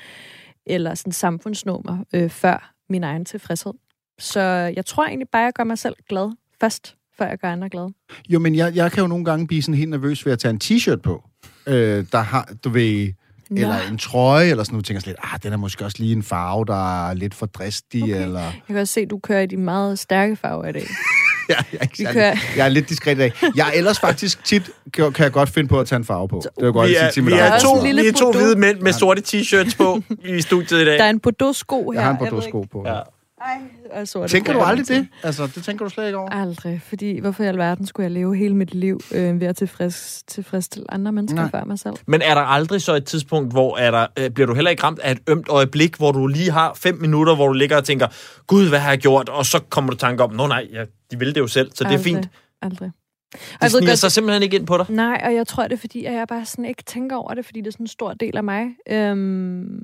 [0.66, 3.72] eller sådan samfundsnummer øh, før min egen tilfredshed.
[4.18, 4.40] Så
[4.76, 7.88] jeg tror egentlig bare, jeg gør mig selv glad først, før jeg gør andre glade.
[8.28, 10.50] Jo, men jeg, jeg kan jo nogle gange blive sådan helt nervøs ved at tage
[10.50, 11.24] en t-shirt på,
[11.66, 13.12] øh, der har, du ved,
[13.50, 16.12] eller en trøje, eller sådan noget, tænker jeg slet, ah, den er måske også lige
[16.12, 18.22] en farve, der er lidt for dristig, Okay.
[18.22, 18.40] eller...
[18.40, 20.86] Jeg kan også se, at du kører i de meget stærke farver i dag.
[21.54, 23.32] Ja, jeg, er ikke særlig- kører- jeg er lidt diskret i dag.
[23.56, 26.28] Jeg er ellers faktisk tit, kan, kan jeg godt finde på at tage en farve
[26.28, 26.42] på.
[26.58, 28.80] Det jeg godt Vi sige er, til vi er, to, vi er to hvide mænd
[28.80, 30.98] med sorte t-shirts på i studiet i dag.
[30.98, 32.00] Der er en Bordeaux-sko her.
[32.00, 32.82] Jeg har en Bordeaux-sko på.
[32.86, 33.00] Ja.
[33.40, 35.08] Ej, og sorte Tænker du aldrig det?
[35.22, 36.30] Altså, det tænker du slet ikke over?
[36.30, 40.22] Aldrig, fordi hvorfor i alverden skulle jeg leve hele mit liv øh, ved at tilfreds,
[40.26, 41.50] tilfredsstille andre mennesker Nej.
[41.50, 41.94] før mig selv?
[42.06, 44.82] Men er der aldrig så et tidspunkt, hvor er der, øh, bliver du heller ikke
[44.82, 47.84] ramt af et ømt øjeblik, hvor du lige har fem minutter, hvor du ligger og
[47.84, 48.06] tænker,
[48.46, 49.28] gud, hvad har jeg gjort?
[49.28, 51.84] Og så kommer du tanke om, nå nej, ja, de vil det jo selv, så
[51.84, 52.04] det er Aldrig.
[52.04, 52.28] fint.
[52.62, 52.90] Aldrig.
[53.34, 54.86] Og Det sniger godt, sig simpelthen ikke ind på dig.
[54.88, 57.44] nej, og jeg tror, det er fordi, at jeg bare sådan ikke tænker over det,
[57.44, 58.66] fordi det er sådan en stor del af mig.
[58.90, 59.80] Øhm,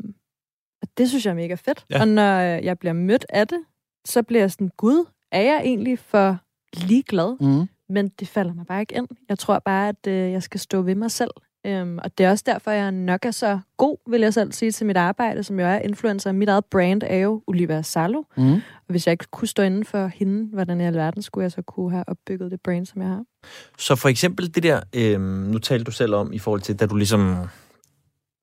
[0.87, 1.85] og det synes jeg er mega fedt.
[1.91, 2.01] Ja.
[2.01, 3.59] Og når jeg bliver mødt af det,
[4.05, 6.39] så bliver jeg sådan, gud, er jeg egentlig for
[6.73, 7.37] ligeglad?
[7.41, 7.69] Mm.
[7.89, 9.09] Men det falder mig bare ikke ind.
[9.29, 11.31] Jeg tror bare, at øh, jeg skal stå ved mig selv.
[11.67, 14.73] Øhm, og det er også derfor, jeg nok er så god, vil jeg selv sige,
[14.73, 16.33] til mit arbejde, som jo er influencer.
[16.33, 18.23] Mit eget brand er jo Olivia Salo.
[18.37, 18.53] Mm.
[18.53, 21.63] Og hvis jeg ikke kunne stå inden for hende, hvordan i alverden skulle jeg så
[21.63, 23.25] kunne have opbygget det brand, som jeg har?
[23.79, 26.87] Så for eksempel det der, øh, nu talte du selv om, i forhold til, da
[26.87, 27.37] du ligesom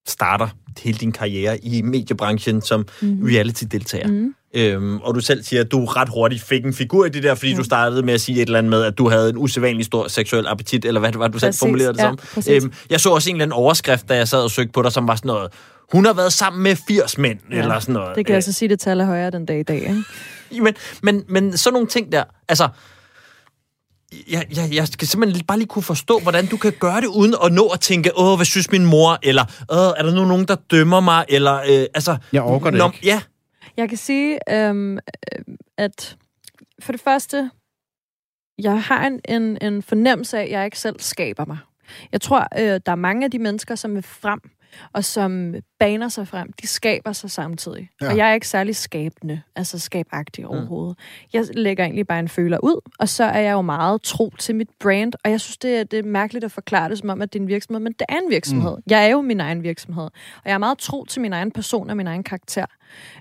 [0.07, 0.47] starter
[0.83, 3.25] hele din karriere i mediebranchen som Mm-hmm.
[3.27, 4.07] reality-deltager.
[4.07, 4.35] Mm.
[4.55, 7.35] Øhm, og du selv siger, at du ret hurtigt fik en figur i det der,
[7.35, 7.57] fordi Ja.
[7.57, 10.07] du startede med at sige et eller andet med, at du havde en usædvanlig stor
[10.07, 12.17] seksuel appetit, eller hvad det var, du selv formulerede det ja, som.
[12.33, 12.63] præcis.
[12.63, 14.91] Øhm, jeg så også en eller anden overskrift, da jeg sad og søgte på dig,
[14.91, 15.51] som var sådan noget,
[15.93, 18.15] hun har været sammen med 80 mænd, Ja, eller sådan noget.
[18.15, 19.77] Det kan jeg så sige, det tal er højere den dag i dag.
[19.77, 20.03] Ikke?
[20.55, 22.67] Øh, men, men, men sådan nogle ting der, altså,
[24.31, 27.35] jeg, jeg, jeg skal simpelthen bare lige kunne forstå, hvordan du kan gøre det, uden
[27.45, 30.45] at nå at tænke, åh, hvad synes min mor, eller, åh, er der nu nogen,
[30.47, 32.17] der dømmer mig, eller, øh, altså...
[32.33, 32.99] Jeg orker det ikke.
[33.03, 33.21] Ja,
[33.77, 34.99] Jeg kan sige, øhm, øh,
[35.77, 36.17] at
[36.81, 37.49] for det første,
[38.59, 41.57] jeg har en, en, en fornemmelse af, at jeg ikke selv skaber mig.
[42.11, 44.39] Jeg tror, øh, der er mange af de mennesker, som vil frem,
[44.93, 47.89] og som baner sig frem, de skaber sig samtidig.
[48.01, 48.09] Ja.
[48.09, 50.97] Og jeg er ikke særlig skabende, altså skabagtig overhovedet.
[51.33, 54.55] Jeg lægger egentlig bare en føler ud, og så er jeg jo meget tro til
[54.55, 57.21] mit brand, og jeg synes, det er, det er mærkeligt at forklare det som om,
[57.21, 58.75] at det er en virksomhed, men det er en virksomhed.
[58.75, 58.83] Mm.
[58.89, 61.89] Jeg er jo min egen virksomhed, og jeg er meget tro til min egen person
[61.89, 62.65] og min egen karakter.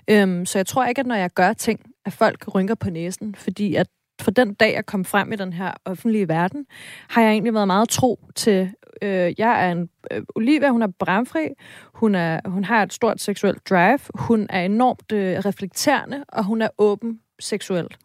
[0.09, 3.35] Øhm, så jeg tror ikke, at når jeg gør ting, at folk rynker på næsen,
[3.35, 3.87] fordi at
[4.21, 6.65] fra den dag, jeg kom frem i den her offentlige verden,
[7.09, 8.71] har jeg egentlig været meget tro til,
[9.03, 11.47] øh, jeg er en, øh, Olivia, hun er bramfri,
[11.93, 16.61] hun, er, hun har et stort seksuelt drive, hun er enormt øh, reflekterende, og hun
[16.61, 17.97] er åben seksuelt.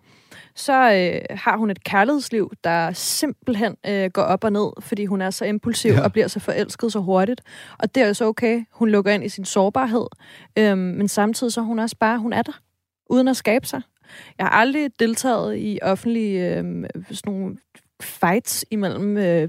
[0.54, 5.22] Så øh, har hun et kærlighedsliv, der simpelthen øh, går op og ned, fordi hun
[5.22, 6.04] er så impulsiv Ja.
[6.04, 7.40] og bliver så forelsket så hurtigt.
[7.78, 8.64] Og det er jo så okay.
[8.72, 10.06] Hun lukker ind i sin sårbarhed,
[10.58, 12.60] øhm, men samtidig så er hun også bare, hun er der,
[13.10, 13.82] uden at skabe sig.
[14.38, 17.56] Jeg har aldrig deltaget i offentlige øhm, sådan nogle
[18.00, 19.48] fights imellem øh,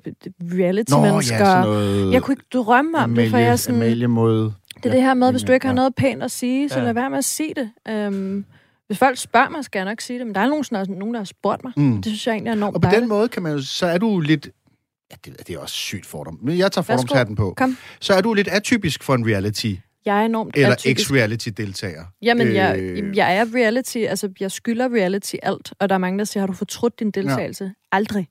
[0.54, 1.50] reality-mennesker.
[1.50, 2.14] Ja, noget...
[2.14, 3.82] jeg kunne ikke drømme om det, for jeg er sådan...
[3.82, 4.52] Amalie mod...
[4.76, 5.76] Det er det her med, hvis du ikke har Ja.
[5.76, 6.80] noget pænt at sige, så Ja.
[6.82, 6.86] ja.
[6.86, 7.70] lad være med at sige det.
[7.88, 8.46] Øhm,
[8.88, 11.14] Hvis folk spørger mig, skal jeg nok sige det, men der er nogen, der, nogen,
[11.14, 11.74] der har spurgt mig.
[11.78, 11.96] Mm.
[11.96, 13.02] Det synes jeg egentlig er enormt Og på dejligt.
[13.02, 14.50] den måde kan man jo, så er du lidt,
[15.12, 17.54] ja, det, det er også sygt fordom, men jeg tager fordomshatten på.
[17.58, 17.78] Kom.
[18.00, 19.74] Så er du lidt atypisk for en reality,
[20.06, 21.10] Jeg er enormt eller atypisk.
[21.12, 22.04] ex-reality-deltager.
[22.22, 23.18] Jamen, jeg, Øh.
[23.18, 26.48] jeg er reality, altså jeg skylder reality alt, og der er mange, der siger, har
[26.48, 27.64] du fortrudt din deltagelse?
[27.64, 27.70] Ja.
[27.92, 28.28] Aldrig.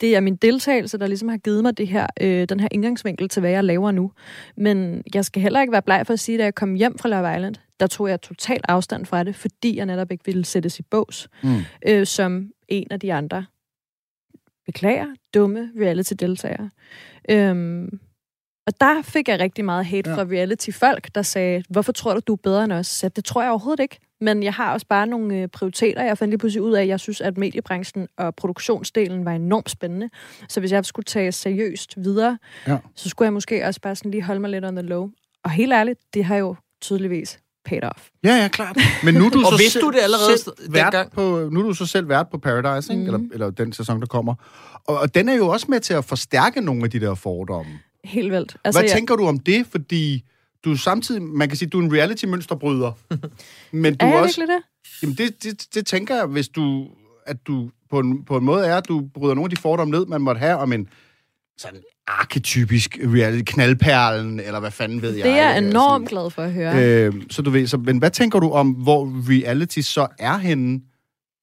[0.00, 3.28] Det er min deltagelse, der ligesom har givet mig det her, øh, den her indgangsvinkel
[3.28, 4.12] til, hvad jeg laver nu.
[4.56, 6.98] Men jeg skal heller ikke være bleg for at sige, at da jeg kom hjem
[6.98, 10.44] fra Love Island, der tog jeg totalt afstand fra det, fordi jeg netop ikke ville
[10.44, 11.56] sættes i bås, Mm.
[11.88, 13.46] øh, som en af de andre,
[14.66, 16.70] beklager, dumme reality-deltagere.
[17.30, 18.00] Øhm,
[18.66, 20.16] og der fik jeg rigtig meget hate Ja.
[20.16, 22.86] fra reality-folk, der sagde, hvorfor tror du, du er bedre end os?
[22.86, 23.98] Så det tror jeg overhovedet ikke.
[24.20, 26.02] Men jeg har også bare nogle øh, prioriteter.
[26.04, 29.70] Jeg fandt lige pludselig ud af, at jeg synes, at mediebranchen og produktionsdelen var enormt
[29.70, 30.10] spændende.
[30.48, 32.78] Så hvis jeg skulle tage seriøst videre, Ja.
[32.94, 35.08] så skulle jeg måske også bare sådan lige holde mig lidt on the low.
[35.44, 38.08] Og helt ærligt, det har jo tydeligvis paid off.
[38.24, 38.76] Ja, ja, klart.
[39.04, 41.60] Men nu er du Og så vidste selv, du det allerede selv vært på, nu
[41.60, 43.04] er du så selv vært på Paradise, ikke?
[43.04, 43.14] Mhm.
[43.14, 44.34] Eller, eller den sæson, der kommer.
[44.84, 47.70] Og, og den er jo også med til at forstærke nogle af de der fordomme.
[48.06, 48.56] Helt vildt.
[48.64, 49.66] Altså, Hvad jeg, tænker du om det?
[49.70, 50.24] Fordi
[50.64, 52.92] du er samtidig, man kan sige, du er en reality-mønsterbryder.
[53.72, 54.40] men du er jeg også...
[54.40, 54.62] det?
[55.02, 56.86] Jamen, det, det, det tænker jeg, hvis du,
[57.26, 59.98] at du på en, på en måde er, at du bryder nogle af de fordomme
[59.98, 60.88] ned, man måtte have om en
[61.58, 65.24] sådan arketypisk reality, knaldperlen, eller hvad fanden ved jeg.
[65.24, 65.68] Det er jeg ikke?
[65.68, 67.06] enormt glad for at høre.
[67.06, 70.80] Øh, så du ved, så, men hvad tænker du om, hvor reality så er henne,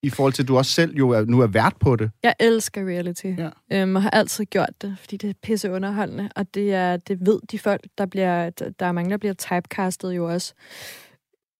[0.03, 2.11] i forhold til, at du også selv jo er, nu er vært på det?
[2.23, 3.49] Jeg elsker reality, Ja.
[3.73, 7.17] øhm, og har altid gjort det, fordi det er pisse underholdende, og det, er, det
[7.25, 10.53] ved de folk, der bliver, der er mange, der bliver typecastet jo også.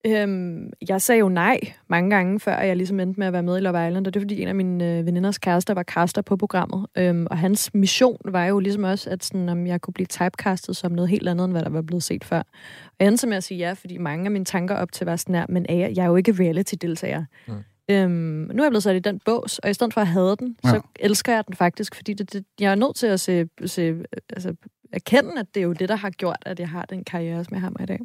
[0.08, 3.58] Øhm, jeg sagde jo nej mange gange, før jeg ligesom endte med at være med
[3.58, 6.22] i Love Island, og det er fordi en af mine øh, veninders kærester var caster
[6.22, 9.94] på programmet, øhm, og hans mission var jo ligesom også, at sådan, om jeg kunne
[9.94, 12.40] blive typecastet som noget helt andet, end hvad der var blevet set før.
[12.40, 15.16] Og jeg endte med at sige ja, fordi mange af mine tanker op til var
[15.16, 17.26] sådan her, men er jeg, jeg er jo ikke reality-deltager.
[17.48, 17.54] Mm.
[17.92, 18.12] Øhm,
[18.54, 20.58] nu er jeg blevet sat i den bås, og i stedet for at have den,
[20.64, 20.70] ja.
[20.70, 23.96] Så elsker jeg den faktisk, fordi det, det, jeg er nødt til at se, se,
[24.30, 24.56] altså,
[24.94, 27.54] erkende, at det er jo det, der har gjort, at jeg har den karriere, som
[27.54, 28.00] jeg har med i dag.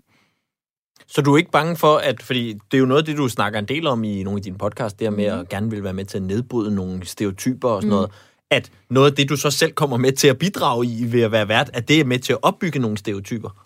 [1.07, 3.29] Så du er ikke bange for, at, fordi det er jo noget af det, du
[3.29, 5.85] snakker en del om i nogle af dine podcast, det her med at gerne vil
[5.85, 7.95] være med til at nedbryde nogle stereotyper og sådan Mm.
[7.95, 8.11] noget,
[8.51, 11.33] at noget af det, du så selv kommer med til at bidrage i ved at
[11.33, 13.65] være vært, at det er med til at opbygge nogle stereotyper.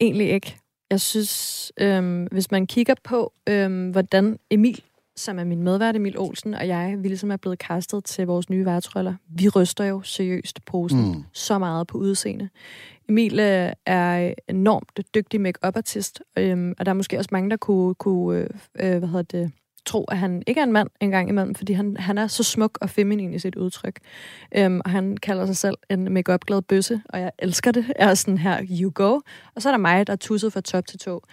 [0.00, 0.56] Egentlig ikke.
[0.92, 4.82] Jeg synes, øhm, hvis man kigger på, øhm, hvordan Emil,
[5.16, 8.50] som er min medvært, Emil Olsen, og jeg, vi ligesom er blevet kastet til vores
[8.50, 11.06] nye værtsroller, vi ryster jo seriøst posen Mm.
[11.06, 11.24] mm.
[11.32, 12.48] så meget på udseende.
[13.08, 17.94] Emil øh, er enormt dygtig make-up-artist, øhm, og der er måske også mange, der kunne,
[17.94, 18.46] kunne øh,
[18.80, 19.52] øh, hvad hedder det,
[19.86, 22.78] tro, at han ikke er en mand engang imellem, fordi han, han er så smuk
[22.80, 23.98] og feminin i sit udtryk.
[24.56, 27.92] Øhm, og han kalder sig selv en make-up-glad bøsse, og jeg elsker det.
[27.98, 29.20] Jeg er sådan her, you go.
[29.54, 31.24] Og så er der mig, der er tusset fra top til tå.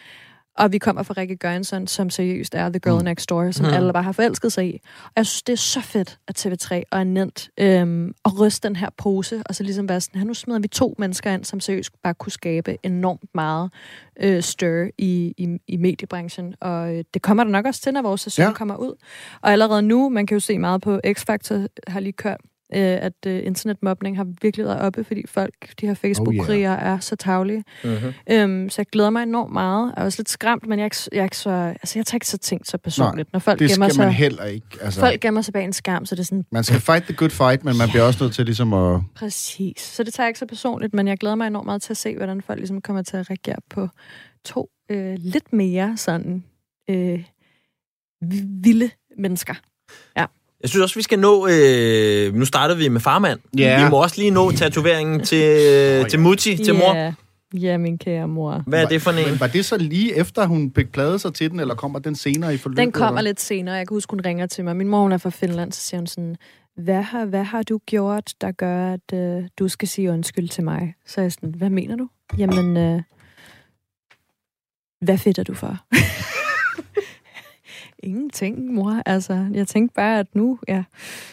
[0.59, 3.03] Og vi kommer fra Rikke Gørensson, som seriøst er The Girl Mm.
[3.03, 3.73] Next Door, som Mm.
[3.73, 4.79] alle bare har forelsket sig i.
[5.05, 8.75] Og jeg synes, det er så fedt, at TV3 og Nemt øhm, at ryste den
[8.75, 11.59] her pose, og så ligesom være sådan, her nu smider vi to mennesker ind, som
[11.59, 13.71] seriøst bare kunne skabe enormt meget
[14.19, 16.55] øh, stir i, i, i mediebranchen.
[16.61, 18.53] Og øh, det kommer der nok også til, når vores sæson ja.
[18.53, 18.93] kommer ud.
[19.41, 22.41] Og allerede nu, man kan jo se meget på X-Factor, har lige kørt,
[22.75, 26.93] øh, at øh, internetmobning har virkelig været oppe, fordi folk, de her Facebook-krigere, oh, yeah.
[26.93, 27.63] er så tavlige.
[27.83, 28.13] Mm-hmm.
[28.31, 29.93] Øhm, så jeg glæder mig enormt meget.
[29.95, 32.05] Jeg er også lidt skræmt, men jeg er ikke, jeg er ikke så, altså jeg
[32.05, 33.33] tager ikke så ting så personligt.
[33.33, 34.67] Når folk Det gemmer, skal man sig, heller ikke.
[34.81, 37.13] Altså, folk gemmer sig bag en skærm, så det er sådan, man skal fight the
[37.13, 39.01] good fight, men man bliver også nødt til ligesom at...
[39.15, 39.81] præcis.
[39.81, 41.97] Så det tager jeg ikke så personligt, men jeg glæder mig enormt meget til at
[41.97, 43.87] se, hvordan folk ligesom kommer til at reagere på
[44.45, 46.43] to øh, lidt mere sådan
[46.89, 47.23] øh,
[48.21, 49.53] vi- vilde mennesker.
[50.61, 51.47] Jeg synes også, vi skal nå...
[51.47, 53.39] Øh, nu startede vi med farmand.
[53.57, 53.83] Ja.
[53.83, 56.95] Vi må også lige nå tatoveringen til, øh, til Mutti, til mor.
[56.95, 57.13] Ja,
[57.53, 58.63] ja, min kære mor.
[58.67, 59.29] Hvad er det for en?
[59.29, 62.53] Men var det så lige efter, hun pladet sig til den, eller kommer den senere
[62.53, 62.77] i forløbet?
[62.77, 63.29] Den kommer eller?
[63.29, 63.75] lidt senere.
[63.75, 64.75] Jeg kan huske, hun ringer til mig.
[64.75, 66.35] Min mor hun er fra Finland, så siger hun sådan,
[66.75, 70.63] hvad har, hvad har du gjort, der gør, at øh, du skal sige undskyld til
[70.63, 70.93] mig?
[71.05, 72.07] Så er jeg sådan, hvad mener du?
[72.37, 73.01] Jamen, øh,
[75.01, 75.77] hvad fedt er du for?
[78.03, 79.01] Ingenting, mor.
[79.05, 80.83] Altså, jeg tænkte bare, at nu, ja,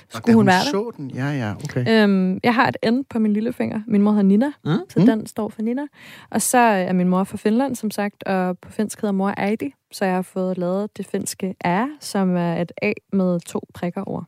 [0.09, 0.71] skulle hun være der.
[0.71, 1.11] så den?
[1.11, 2.03] Ja, ja, okay.
[2.05, 3.81] Øhm, jeg har et N på min lillefinger.
[3.87, 4.71] Min mor hedder Nina, Mm.
[4.71, 4.79] mm.
[4.89, 5.07] så Mm.
[5.07, 5.83] den står for Nina.
[6.31, 9.75] Og så er min mor fra Finland, som sagt, og på finsk hedder mor Eidi.
[9.93, 14.03] Så jeg har fået lavet det finske A, som er et A med to prikker
[14.03, 14.23] over.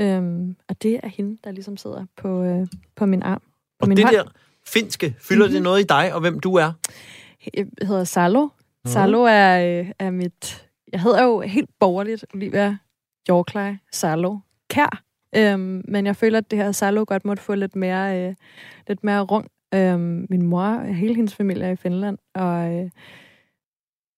[0.00, 0.06] Ah.
[0.16, 3.40] Øhm, og det er hende, der ligesom sidder på, øh, på min arm.
[3.40, 3.46] På
[3.80, 4.16] Og min det hånd.
[4.16, 4.24] der
[4.66, 5.54] finske, fylder mm-hmm.
[5.54, 6.72] det noget i dig, og hvem du er?
[7.54, 8.48] Jeg hedder Salo.
[8.86, 10.66] Salo er, øh, er mit...
[10.92, 12.76] Jeg hedder jo helt borgerligt Olivia
[13.28, 14.38] Jorklej Salo
[14.70, 15.02] Kær.
[15.36, 18.34] Øhm, men jeg føler, at det her Salo godt måtte få lidt mere, øh,
[18.88, 19.48] lidt mere rung.
[19.74, 22.90] Øhm, min mor, hele hendes familie er i Finland, og øh,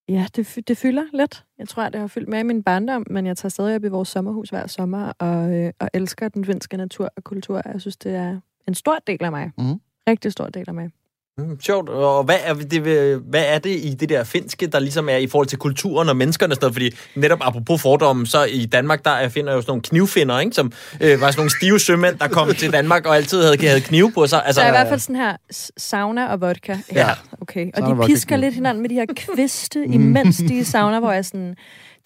[0.09, 1.45] Ja, det, det fylder lidt.
[1.59, 3.89] Jeg tror, det har fyldt med i min barndom, men jeg tager stadig op i
[3.89, 7.63] vores sommerhus hver sommer, og, øh, og elsker den finske natur og kultur.
[7.65, 9.51] Jeg synes, det er en stor del af mig.
[9.59, 9.81] Mhm.
[10.09, 10.91] Rigtig stor del af mig.
[11.39, 11.89] Mm, sjovt.
[11.89, 12.83] Og hvad er, det,
[13.19, 16.17] hvad er det i det der finske, der ligesom er i forhold til kulturen og
[16.17, 16.53] menneskerne?
[16.53, 16.75] og sådan noget?
[16.75, 20.55] Fordi netop apropos fordommen, så i Danmark, der finder jo sådan nogle knivfinder, ikke?
[20.55, 23.81] som øh, var sådan nogle stive sømænd, der kom til Danmark og altid havde, havde
[23.81, 24.47] knive på sig.
[24.47, 25.37] Altså, der er i hvert fald sådan her
[25.77, 26.77] sauna og vodka.
[26.93, 27.11] Ja.
[27.41, 27.67] Okay.
[27.75, 31.01] Og Sauna, de pisker lidt hinanden med de her kviste, imens de er i sauna,
[31.01, 31.57] hvor jeg sådan,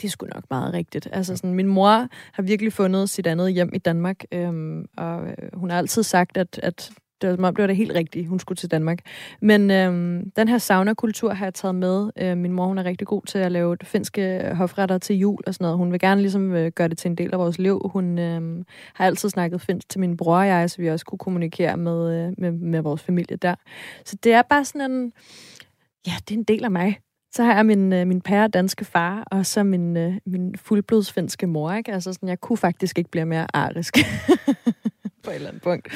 [0.03, 1.09] det er sgu nok meget rigtigt.
[1.13, 5.35] Altså sådan, min mor har virkelig fundet sit andet hjem i Danmark, øhm, og øh,
[5.55, 6.91] hun har altid sagt, at, at
[7.21, 8.99] det var som om, det var det helt rigtige, hun skulle til Danmark.
[9.41, 12.11] Men øhm, den her sauna-kultur har jeg taget med.
[12.19, 15.39] Øh, min mor, hun er rigtig god til at lave finske øh, hofretter til jul
[15.47, 15.79] og sådan noget.
[15.79, 17.81] Hun vil gerne ligesom øh, gøre det til en del af vores liv.
[17.85, 18.65] Hun øhm,
[18.95, 22.27] har altid snakket finsk til min bror og jeg, så vi også kunne kommunikere med,
[22.27, 23.55] øh, med, med vores familie der.
[24.05, 25.13] Så det er bare sådan en...
[26.07, 26.99] Ja, det er en del af mig.
[27.33, 31.47] Så har jeg min, øh, min pære danske far, og så min, øh, min fuldblodsfinske
[31.47, 31.93] mor, ikke?
[31.93, 33.97] Altså sådan, jeg kunne faktisk ikke blive mere arisk.
[35.25, 35.89] på et eller andet punkt.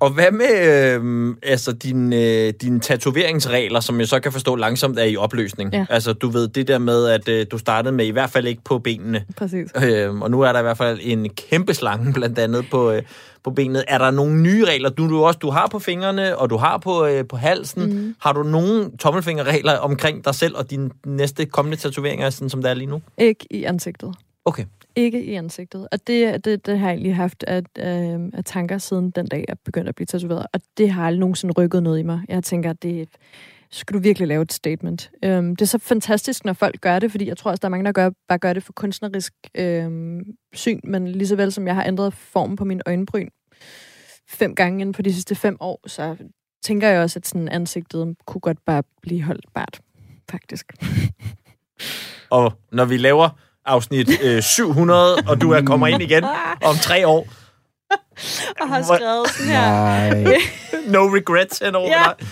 [0.00, 4.98] Og hvad med øh, altså dine, øh, dine tatoveringsregler, som jeg så kan forstå langsomt
[4.98, 5.72] er i opløsning?
[5.72, 5.86] Ja.
[5.90, 8.62] Altså, du ved, det der med, at øh, du startede med i hvert fald ikke
[8.64, 9.24] på benene.
[9.36, 9.70] Præcis.
[9.84, 13.02] Øh, og nu er der i hvert fald en kæmpe slange blandt andet på, øh,
[13.44, 13.84] på benet.
[13.88, 16.78] Er der nogle nye regler, du, du også du har på fingrene, og du har
[16.78, 17.82] på, øh, på halsen?
[17.82, 18.14] Mm.
[18.20, 22.70] Har du nogle tommelfingerregler omkring dig selv og dine næste kommende tatoveringer, sådan som det
[22.70, 23.02] er lige nu?
[23.18, 24.14] Ikke i ansigtet.
[24.44, 24.64] Okay.
[24.96, 25.88] Ikke i ansigtet.
[25.92, 29.44] Og det, det, det har jeg egentlig haft af, øh, af tanker siden den dag,
[29.48, 30.46] jeg begyndte at blive tatoveret.
[30.52, 32.20] Og det har aldrig nogensinde rykket noget i mig.
[32.28, 33.08] Jeg tænker, at det
[33.70, 35.10] skal du virkelig lave et statement.
[35.24, 37.70] Øhm, det er så fantastisk, når folk gør det, fordi jeg tror også, der er
[37.70, 40.20] mange, der gør, bare gør det for kunstnerisk øhm,
[40.52, 43.28] syn, men lige så vel som jeg har ændret formen på min øjenbryn
[44.28, 46.16] fem gange inden på de sidste fem år, så
[46.62, 49.80] tænker jeg også, at sådan ansigtet kunne godt bare blive holdt bart,
[50.30, 50.72] faktisk.
[52.30, 53.28] Og når vi laver
[53.66, 56.24] afsnit øh, 700, og du er kommer ind igen
[56.64, 57.26] om tre år,
[58.60, 59.70] Og har skrevet sådan her.
[59.70, 60.24] Nej.
[60.86, 62.04] no regrets henover Ja.
[62.18, 62.26] dig.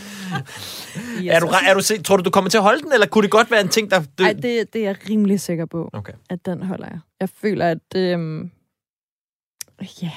[1.31, 3.23] Er du, er du, se- tror du, du kommer til at holde den, eller kunne
[3.23, 4.03] det godt være en ting, der...
[4.21, 6.13] Nej, det, det er jeg rimelig sikker på, Okay.
[6.31, 6.99] at den holder jeg.
[7.21, 7.97] Jeg føler, at...
[7.97, 8.51] Øhm,
[10.03, 10.11] ja,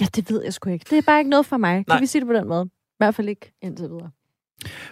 [0.00, 0.86] ja, det ved jeg sgu ikke.
[0.90, 1.74] Det er bare ikke noget for mig.
[1.76, 2.00] Kan Nej.
[2.00, 2.64] vi sige det på den måde?
[2.66, 4.10] I hvert fald ikke indtil videre.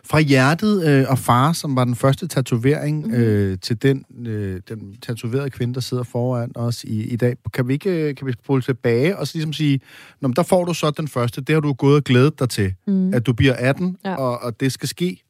[0.05, 3.14] Fra hjertet øh, og far, som var den første tatovering, mm-hmm.
[3.23, 7.37] øh, til den, øh, den tatoverede kvinde, der sidder foran os i, i dag.
[7.55, 9.81] Kan vi ikke øh, kan vi spole tilbage og så ligesom sige,
[10.21, 12.49] Nå, men der får du så den første, det har du gået og glædet dig
[12.49, 13.14] til, Mm.
[13.14, 14.14] at du bliver 18, Ja.
[14.14, 15.23] og, og det skal ske.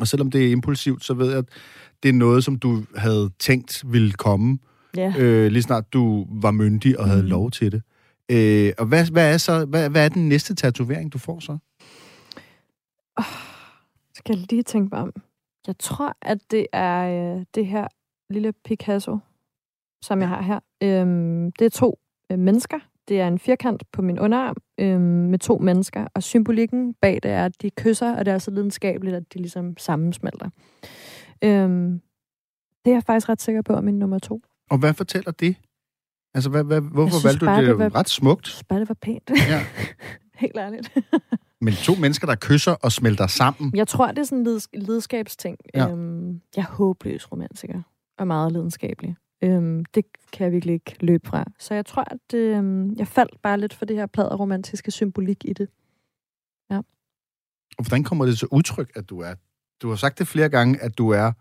[0.00, 1.44] Og selvom det er impulsivt, så ved jeg, at
[2.02, 4.58] det er noget, som du havde tænkt ville komme,
[4.96, 5.12] Ja.
[5.18, 7.30] øh, lige snart du var myndig og havde Mhm.
[7.30, 7.82] lov til det.
[8.30, 11.58] Øh, og hvad, hvad, er så, hvad, hvad er den næste tatovering, du får så?
[14.26, 15.12] Skal jeg lige tænke mig om.
[15.66, 17.86] Jeg tror, at det er øh, det her
[18.30, 19.18] lille Picasso,
[20.02, 20.60] som jeg har her.
[20.82, 21.98] Øhm, det er to
[22.32, 22.78] øh, mennesker.
[23.08, 27.30] Det er en firkant på min underarm øhm, med to mennesker, og symbolikken bag det
[27.30, 30.50] er, at de kysser, og det er så lidenskabeligt, at de ligesom sammensmelter.
[31.44, 32.00] Øhm,
[32.84, 34.42] det er jeg faktisk ret sikker på, er min nummer to.
[34.70, 35.56] Og hvad fortæller det?
[36.34, 37.58] Altså, hvad, hvad, hvorfor synes valgte du det?
[37.62, 38.46] det er var- ret smukt.
[38.46, 39.30] Jeg synes bare, det var pænt.
[39.48, 39.60] Ja.
[40.42, 40.94] Helt ærligt.
[41.62, 43.72] Men to mennesker, der kysser og smelter sammen.
[43.74, 45.58] Jeg tror, det er sådan en leds- lidenskabsting.
[45.74, 45.90] Ja.
[45.90, 47.82] Øhm, jeg er håbløs romantiker
[48.18, 49.16] og meget lidenskabelig.
[49.44, 51.44] Øhm, det kan jeg virkelig ikke løbe fra.
[51.58, 55.52] Så jeg tror, at øhm, jeg faldt bare lidt for det her pladeromantiske symbolik i
[55.52, 55.68] det.
[57.78, 59.34] Og hvordan kommer det til udtryk, at du er...
[59.82, 61.32] Du har sagt det flere gange, at du er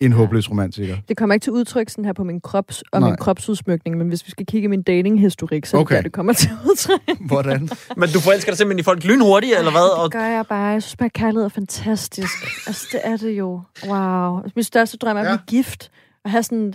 [0.00, 0.96] en håbløs romantiker.
[1.08, 3.08] Det kommer ikke til udtryk sådan her på min krops og Nej.
[3.10, 5.94] min kropsudsmykning, men hvis vi skal kigge i min datinghistorik, så okay.
[5.94, 7.00] Er det der, det kommer til udtryk.
[7.26, 7.68] Hvordan?
[7.96, 9.96] Men du forelsker dig simpelthen i folk lynhurtigt, eller hvad?
[9.98, 10.66] Og Det gør jeg bare.
[10.66, 12.66] Jeg synes bare, at kærlighed er fantastisk.
[12.66, 13.60] altså, det er det jo.
[13.86, 14.40] Wow.
[14.56, 15.30] Min største drøm er at Ja.
[15.36, 15.90] blive gift.
[16.24, 16.74] Og have sådan...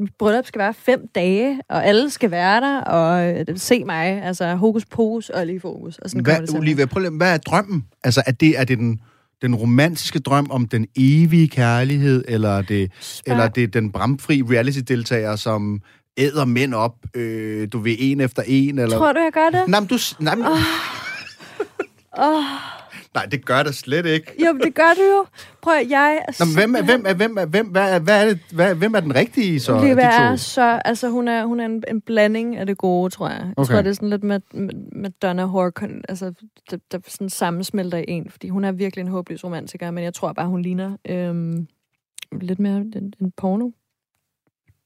[0.00, 4.22] Mit bryllup skal være fem dage, og alle skal være der, og øh, se mig.
[4.22, 5.98] Altså, hokus pokus og lige fokus.
[5.98, 6.58] Og sådan kommer det Hvad, til.
[6.58, 7.84] Olivia, prøv lige, hvad er drømmen?
[8.04, 9.00] Altså, er det, er det den,
[9.42, 13.92] den romantiske drøm om den evige kærlighed, eller er det, Spørg- eller er det den
[13.92, 15.80] bramfri reality-deltager, som
[16.16, 18.78] æder mænd op, øh, du ved, en efter en?
[18.78, 18.96] Eller...
[18.98, 19.68] Tror du, jeg gør det?
[19.68, 19.98] Nej, men du...
[20.18, 20.46] Nej, men...
[22.18, 22.44] Oh,
[23.14, 24.32] nej, det gør det slet ikke.
[24.46, 25.26] jo, men det gør du jo.
[25.62, 26.24] Prøv at jeg...
[26.40, 28.74] Nå, men hvem er, hvem er, hvem er, hvem, hvad er, hvad er det, hvad,
[28.74, 29.72] hvem er den rigtige, så?
[29.72, 30.22] af de Olivia to?
[30.24, 30.80] er så...
[30.84, 33.40] Altså, hun er, hun er en, en blanding af det gode, tror jeg.
[33.40, 33.72] Jeg Okay.
[33.72, 36.32] tror, det er sådan lidt med, med, med Donna Horcon, altså,
[36.70, 40.14] der, der sådan sammensmelter i en, fordi hun er virkelig en håbløs romantiker, men jeg
[40.14, 41.66] tror bare, hun ligner øhm,
[42.40, 43.70] lidt mere en, en porno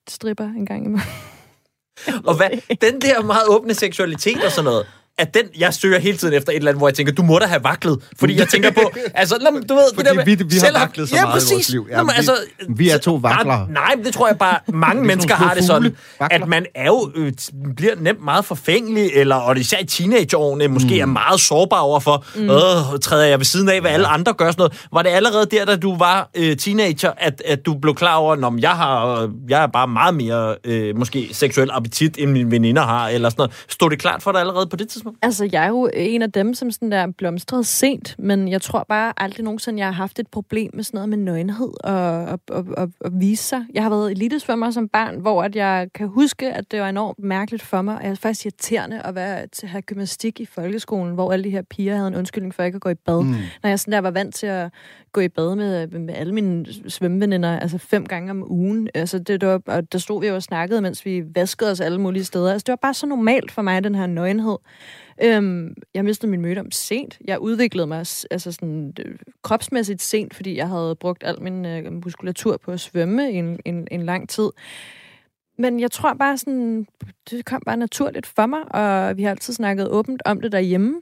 [0.09, 1.01] stripper en gang imellem.
[2.25, 2.51] Og hvad,
[2.81, 4.87] den der meget åbne seksualitet og sådan noget,
[5.19, 7.39] at den, jeg søger hele tiden efter et eller andet, hvor jeg tænker, du må
[7.39, 7.99] da have vaklet.
[8.19, 8.81] Fordi jeg tænker på,
[9.15, 9.83] altså, men du ved...
[9.95, 11.53] Fordi det der med, vi- vi har selv vaklet så ja, meget i præcis.
[11.53, 11.87] vores liv.
[11.91, 12.37] Ja, Nå, men vi- altså,
[12.69, 13.67] vi er to vaklere.
[13.71, 16.39] Nej, men det tror jeg bare, mange nogle mennesker har det sådan, Vakler.
[16.43, 17.33] at man er jo, øh,
[17.77, 21.01] bliver nemt meget forfængelig, eller, og især i teenageårene, måske Mm.
[21.01, 22.43] er meget sårbar overfor, mm.
[22.51, 24.87] øh, træder jeg ved siden af, hvad alle andre gør sådan noget.
[24.93, 28.47] Var det allerede der, da du var øh, teenager, at, at du blev klar over,
[28.47, 32.83] at jeg har, jeg er bare meget mere, øh, måske seksuel appetit, end mine veninder
[32.83, 33.53] har, eller sådan noget.
[33.69, 35.08] Stod det klart for dig allerede på det tidspunkt?
[35.23, 38.87] Altså, jeg er jo en af dem, som sådan der blomstrede sent, men jeg tror
[38.89, 42.41] bare aldrig nogensinde, jeg har haft et problem med sådan noget med nøgenhed og, og,
[42.49, 43.65] og, og, og vise sig.
[43.75, 47.19] Jeg har været elitesvømmer som barn, hvor at jeg kan huske, at det var enormt
[47.19, 50.47] mærkeligt for mig, og jeg er faktisk irriterende at være til at have gymnastik i
[50.47, 53.23] folkeskolen, hvor alle de her piger havde en undskyldning for ikke at gå i bad.
[53.23, 53.35] Mm.
[53.63, 54.71] Når jeg sådan der var vant til at
[55.13, 58.89] gå i bad med, med alle mine svømmeveninder, altså fem gange om ugen.
[58.95, 61.81] Altså det, det var, og der stod vi jo og snakkede, mens vi vaskede os
[61.81, 62.53] alle mulige steder.
[62.53, 64.59] Altså det var bare så normalt for mig, den her nøgenhed.
[65.23, 67.19] Øhm, jeg mistede min møde om sent.
[67.25, 67.99] Jeg udviklede mig
[68.31, 72.81] altså sådan, øh, kropsmæssigt sent, fordi jeg havde brugt al min øh, muskulatur på at
[72.81, 74.51] svømme i en, en, en lang tid.
[75.59, 76.87] Men jeg tror bare sådan,
[77.31, 81.01] det kom bare naturligt for mig, og vi har altid snakket åbent om det derhjemme.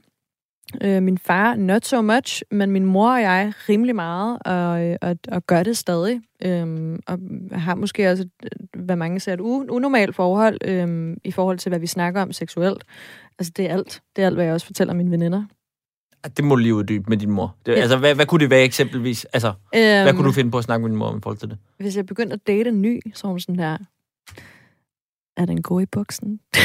[0.83, 4.95] Øh, min far, not so much, men min mor og jeg rimelig meget, og, øh,
[5.01, 6.21] og, og gør det stadig.
[6.41, 7.19] Øhm, og
[7.51, 11.79] har måske også, øh, hvad mange ser, et unormalt forhold øhm, i forhold til, hvad
[11.79, 12.83] vi snakker om seksuelt.
[13.39, 14.01] Altså, det er alt.
[14.15, 15.43] Det er alt, hvad jeg også fortæller mine veninder.
[16.37, 17.55] Det må du lige uddybe med din mor.
[17.65, 17.77] Det, Ja.
[17.77, 19.25] Altså, hvad, hvad kunne det være eksempelvis?
[19.25, 21.37] Altså, Øhm, hvad kunne du finde på at snakke med din mor om i forhold
[21.37, 21.57] til det?
[21.77, 23.77] Hvis jeg begyndte at date en ny, så hun sådan her,
[25.37, 26.39] er den god i buksen?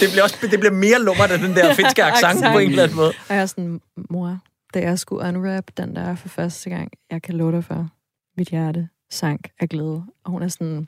[0.00, 2.44] Det bliver, også, det bliver mere lummert af den der finske Accent.
[2.52, 3.08] på en eller anden måde.
[3.28, 4.38] Og jeg er sådan, mor,
[4.74, 7.88] da jeg skulle unwrap den der for første gang, jeg kan love dig for,
[8.36, 10.04] mit hjerte sank af glæde.
[10.24, 10.86] Og hun er sådan,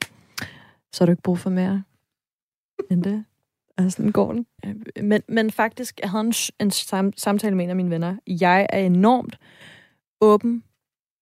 [0.93, 1.83] så har du ikke brug for mere
[2.91, 3.25] end det?
[3.77, 4.45] Og sådan går den.
[5.01, 8.15] Men, men faktisk, jeg havde en, en sam, samtale med en af mine venner.
[8.27, 9.39] Jeg er enormt
[10.21, 10.63] åben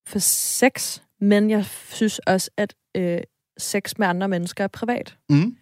[0.07, 3.21] for sex, men jeg synes også, at øh,
[3.57, 5.17] sex med andre mennesker er privat.
[5.29, 5.57] Mm.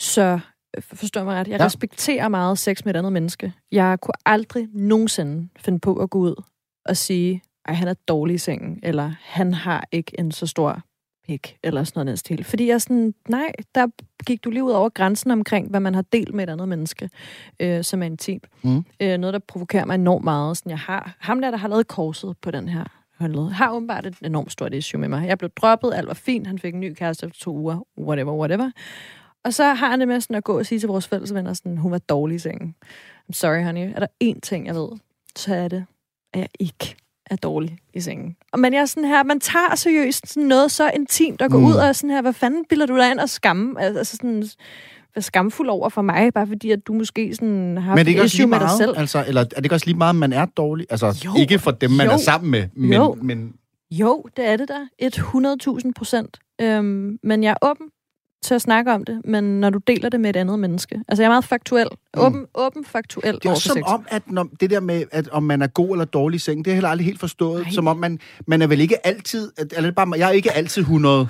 [0.00, 0.40] Så
[0.76, 1.48] øh, forstår mig ret.
[1.48, 1.64] Jeg ja.
[1.64, 3.52] respekterer meget sex med et andet menneske.
[3.72, 6.42] Jeg kunne aldrig nogensinde finde på at gå ud
[6.84, 10.82] og sige, at han er dårlig i sengen, eller han har ikke en så stor
[11.26, 12.44] pik, eller sådan noget den stil.
[12.44, 13.86] Fordi jeg er sådan, nej, der
[14.26, 17.10] gik du lige ud over grænsen omkring, hvad man har delt med et andet menneske,
[17.60, 18.46] øh, som er intimt.
[18.62, 18.84] Mm.
[19.00, 20.56] Øh, noget, der provokerer mig enormt meget.
[20.56, 22.84] Sådan, jeg har, ham der, der har lavet korset på den her
[23.18, 25.28] håndled, har åbenbart et enormt stort issue med mig.
[25.28, 28.32] Jeg blev droppet, alt var fint, han fik en ny kæreste efter to uger, whatever,
[28.32, 28.70] whatever.
[29.44, 31.52] Og så har han det med sådan at gå og sige til vores fælles venner,
[31.52, 32.74] sådan, hun var dårlig i sengen.
[33.30, 33.92] I'm sorry, honey.
[33.94, 34.88] Er der én ting, jeg ved,
[35.36, 35.84] så er det,
[36.32, 36.96] at jeg ikke
[37.32, 38.36] er dårlig i sengen.
[38.52, 41.58] Og Men jeg er sådan her, man tager seriøst sådan noget så intimt og går
[41.58, 41.64] Mm.
[41.64, 43.80] ud og er sådan her, hvad fanden bilder du dig ind og skamme?
[43.80, 44.44] Altså sådan,
[45.14, 48.14] være skamfuld over for mig, bare fordi, at du måske sådan har Men det et
[48.14, 48.88] ikke issue med dig selv.
[48.90, 50.86] meget, altså, eller er det ikke også lige meget, at man er dårlig?
[50.90, 51.30] Altså, Jo.
[51.38, 52.12] ikke for dem, man Jo.
[52.12, 53.14] er sammen med, men, Jo.
[53.22, 53.52] men
[53.90, 54.86] Jo, det er det der.
[55.02, 56.38] 100.000 procent.
[56.60, 57.86] Øhm, men jeg er åben
[58.42, 61.00] til at snakke om det, men når du deler det med et andet menneske.
[61.08, 61.86] Altså, jeg er meget faktuel.
[62.16, 62.46] Åben, mm.
[62.54, 63.82] åben faktuel det er også som sex.
[63.86, 66.58] om, at når, det der med, at om man er god eller dårlig i seng,
[66.58, 67.62] det har jeg heller aldrig helt forstået.
[67.62, 67.72] Nej.
[67.72, 70.52] Som om man, man er vel ikke altid, at- eller er bare, jeg er ikke
[70.52, 71.28] altid 100.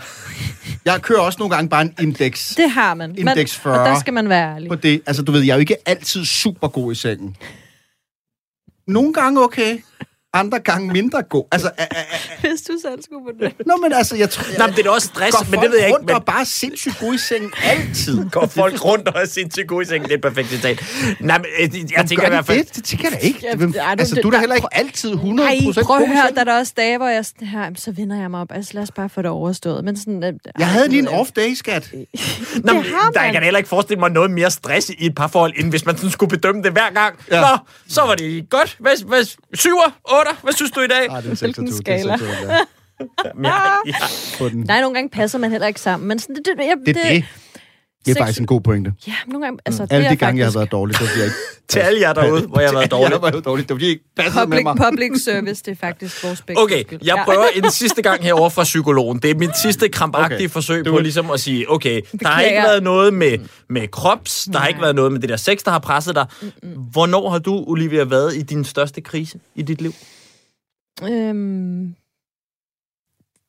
[0.85, 3.15] Jeg kører også nogle gange bare en indeks Det har man.
[3.19, 3.73] Indeks 40.
[3.75, 4.69] Men, og der skal man være ærlig.
[4.69, 5.03] på det.
[5.07, 7.37] Altså, du ved, jeg er jo ikke altid super god i sengen.
[8.87, 9.79] Nogle gange okay,
[10.35, 11.45] andre gange mindre god.
[11.53, 12.05] Altså, a, a, a,
[12.49, 13.67] Hvis du selv skulle på det.
[13.67, 14.45] Nå, men altså, jeg tror...
[14.59, 15.97] Nå, men det er også stress, men det ved jeg ikke.
[15.97, 18.25] rundt Men og bare sindssygt gode i sengen altid?
[18.33, 20.03] går folk rundt og er sindssygt gode i sengen.
[20.05, 20.85] Det er et perfekt citat.
[21.21, 22.59] Nej, men øh, jeg tænker Gør i hvert fald...
[22.65, 23.39] Det, det tænker jeg da ikke.
[23.43, 25.87] Ja, Hvem, ej, du- altså, det- du er da heller ikke altid 100 Nej, procent
[25.87, 27.93] prøv at god i høre, der er der også dage, hvor jeg sådan her, så
[27.93, 28.53] vinder jeg mig op.
[28.53, 29.85] Altså, lad os bare få det overstået.
[29.85, 31.91] Men sådan, øh, Jeg havde lige en ved jeg off-day, skat.
[31.93, 33.33] Nå, det men, har der man.
[33.33, 36.11] kan heller ikke forestille mig noget mere stress i et parforhold, end hvis man sådan
[36.11, 37.15] skulle bedømme det hver gang.
[37.31, 37.37] Ja.
[37.37, 37.41] Ja.
[37.43, 37.57] Nå,
[37.89, 38.77] så var det godt.
[38.81, 39.25] Hvad, hvad,
[39.55, 39.99] syver?
[40.23, 40.41] Otter?
[40.43, 41.11] Hvad synes du i dag?
[41.11, 42.17] Ah, det er Hvilken 26, det er skala?
[42.17, 42.53] 26,
[44.41, 44.49] ja.
[44.49, 44.61] Den.
[44.61, 46.09] Nej, nogle gange passer man heller ikke sammen.
[46.09, 47.25] Men sådan, det, det, jeg, Det det.
[48.05, 48.93] Det er sex- faktisk en god pointe.
[49.07, 49.59] Ja, nogle gange...
[49.67, 51.37] Altså, det Alle er de gange, jeg har faktisk været dårlig, så bliver jeg ikke...
[51.73, 53.13] til alle jer derude, hvor jeg har været dårlig.
[53.13, 53.69] Jeg var jo dårlig.
[53.69, 54.91] Det I ikke passede med Public, mig.
[54.91, 57.01] public service, det er faktisk vores begge Okay, skyld.
[57.05, 59.19] jeg prøver en sidste gang herover fra psykologen.
[59.19, 60.49] Det er mit sidste krampagtige Okay.
[60.49, 62.41] forsøg Du på er- ligesom at sige, okay, der har Beklager.
[62.41, 63.39] ikke været noget med,
[63.69, 64.85] med krops, der har ikke Nej.
[64.85, 66.27] været noget med det der sex, der har presset dig.
[66.93, 69.93] Hvornår har du, Olivia, været i din største krise i dit liv?
[71.03, 71.95] Øhm,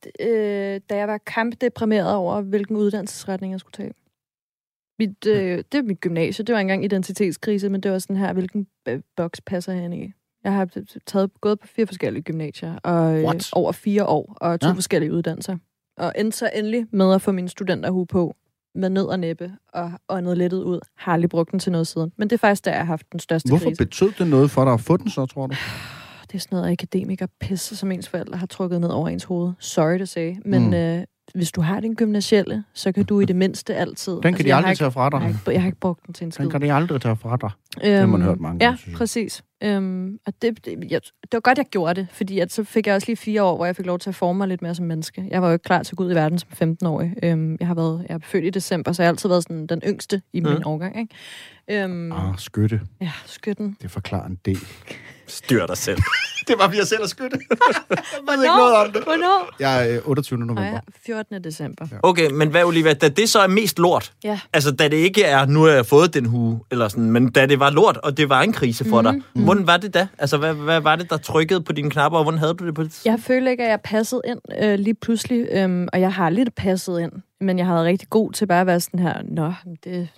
[0.06, 3.92] d- øh, da jeg var kampdeprimeret over, hvilken uddannelsesretning jeg skulle tage.
[4.98, 6.44] Mit, øh, det er mit gymnasie.
[6.44, 8.66] Det var engang identitetskrise, men det var sådan her, hvilken
[9.16, 10.12] boks passer jeg ind i.
[10.44, 10.68] Jeg har
[11.06, 14.72] taget, gået på fire forskellige gymnasier og, øh, over fire år, og to Ja.
[14.74, 15.56] forskellige uddannelser.
[15.96, 18.34] Og endte så endelig med at få min studenterhue på
[18.74, 20.80] med nød og næppe og åndet lettet ud.
[20.96, 22.12] Har aldrig brugt den til noget siden.
[22.16, 23.84] Men det er faktisk der, jeg har haft den største Hvorfor krise.
[23.84, 25.54] betød det noget for dig at få den så, tror du?
[26.22, 29.52] Det er sådan noget akademiker pisse, som ens forældre har trukket ned over ens hoved.
[29.58, 30.34] Sorry to say.
[30.44, 30.74] Men mm.
[30.74, 34.12] øh, hvis du har din gymnasielle, så kan du i det mindste altid...
[34.22, 35.20] Den kan de jeg har aldrig ikke, tage fra jeg, dig.
[35.20, 36.42] har ikke, jeg har ikke brugt den til en skid.
[36.44, 37.50] Den kan de aldrig tage fra dig.
[38.00, 38.94] har man Øhm, hørt mange Ja, gange, jeg.
[38.96, 39.44] præcis.
[39.62, 42.86] Øhm, og det, det, jeg, det var godt, jeg gjorde det, fordi at så fik
[42.86, 44.74] jeg også lige fire år, hvor jeg fik lov til at forme mig lidt mere
[44.74, 45.24] som menneske.
[45.30, 47.14] Jeg var jo ikke klar til at gå ud i verden som 15-årig.
[47.22, 49.66] Øhm, jeg har været jeg er født i december, så jeg har altid været sådan
[49.66, 50.62] den yngste i min Mm.
[50.66, 50.98] årgang.
[51.00, 51.82] Ikke?
[51.84, 52.80] Øhm, Ah, skytte.
[53.00, 53.76] Ja, skytten.
[53.82, 54.58] Det forklarer en del.
[55.26, 55.98] Styr dig selv.
[56.48, 57.38] det var, jeg selv er skytte.
[57.50, 57.58] jeg
[57.88, 59.02] ved Hvornår?
[59.04, 59.50] Hvornår?
[59.60, 60.38] Jeg er øh, 28.
[60.38, 60.80] Nej, november.
[61.06, 61.44] 14.
[61.44, 61.86] december.
[61.92, 61.96] Ja.
[62.02, 64.40] Okay, men hvad, Olivia, da det så er mest lort, Ja.
[64.52, 67.46] altså da det ikke er, nu har jeg fået den hue, eller sådan, men da
[67.46, 69.22] det var lort, og det var en krise for Mhm.
[69.34, 70.06] dig, hvordan var det da?
[70.18, 72.74] Altså, hvad, hvad var det, der trykkede på dine knapper, og hvordan havde du det
[72.74, 73.04] på det?
[73.04, 76.54] Jeg føler ikke, at jeg passede ind øh, lige pludselig, øhm, og jeg har lidt
[76.54, 79.52] passet ind, men jeg har været rigtig god til bare at være sådan her, nå,
[79.84, 80.08] det,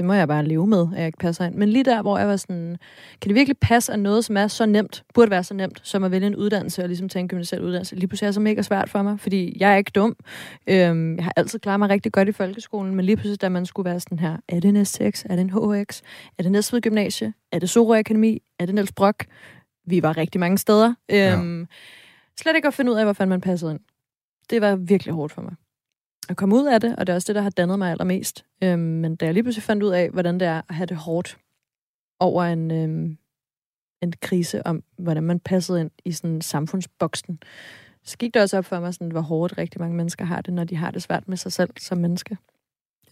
[0.00, 1.54] det må jeg bare leve med, at jeg ikke passer ind.
[1.54, 2.76] Men lige der, hvor jeg var sådan,
[3.20, 6.04] kan det virkelig passe, at noget, som er så nemt, burde være så nemt, som
[6.04, 8.62] at vælge en uddannelse og ligesom tage en gymnasial uddannelse, lige pludselig er så mega
[8.62, 10.16] svært for mig, fordi jeg er ikke dum.
[10.66, 13.66] Øhm, jeg har altid klaret mig rigtig godt i folkeskolen, men lige pludselig, da man
[13.66, 16.00] skulle være sådan her, er det en STX, er det en HX,
[16.38, 19.26] er det Næstved Gymnasie, er det Sorø Akademi, er det Niels Brock?
[19.86, 20.94] Vi var rigtig mange steder.
[21.12, 21.66] Øhm,
[22.40, 23.80] Slet ikke at finde ud af, hvor fanden man passede ind.
[24.50, 25.54] Det var virkelig hårdt for mig
[26.30, 28.44] at komme ud af det, og det er også det, der har dannet mig allermest.
[28.62, 30.96] Øhm, men da jeg lige pludselig fandt ud af, hvordan det er at have det
[30.96, 31.38] hårdt
[32.20, 33.18] over en, øhm,
[34.02, 37.42] en krise om, hvordan man passede ind i sådan samfundsboksen,
[38.04, 40.54] så gik det også op for mig, sådan, hvor hårdt rigtig mange mennesker har det,
[40.54, 42.36] når de har det svært med sig selv som menneske.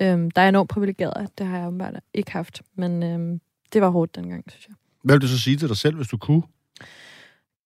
[0.02, 3.40] Øhm, der er enormt privilegeret, det har jeg åbenbart ikke haft, men øhm,
[3.72, 4.74] det var hårdt dengang, synes jeg.
[5.02, 6.42] Hvad vil du så sige til dig selv, hvis du kunne?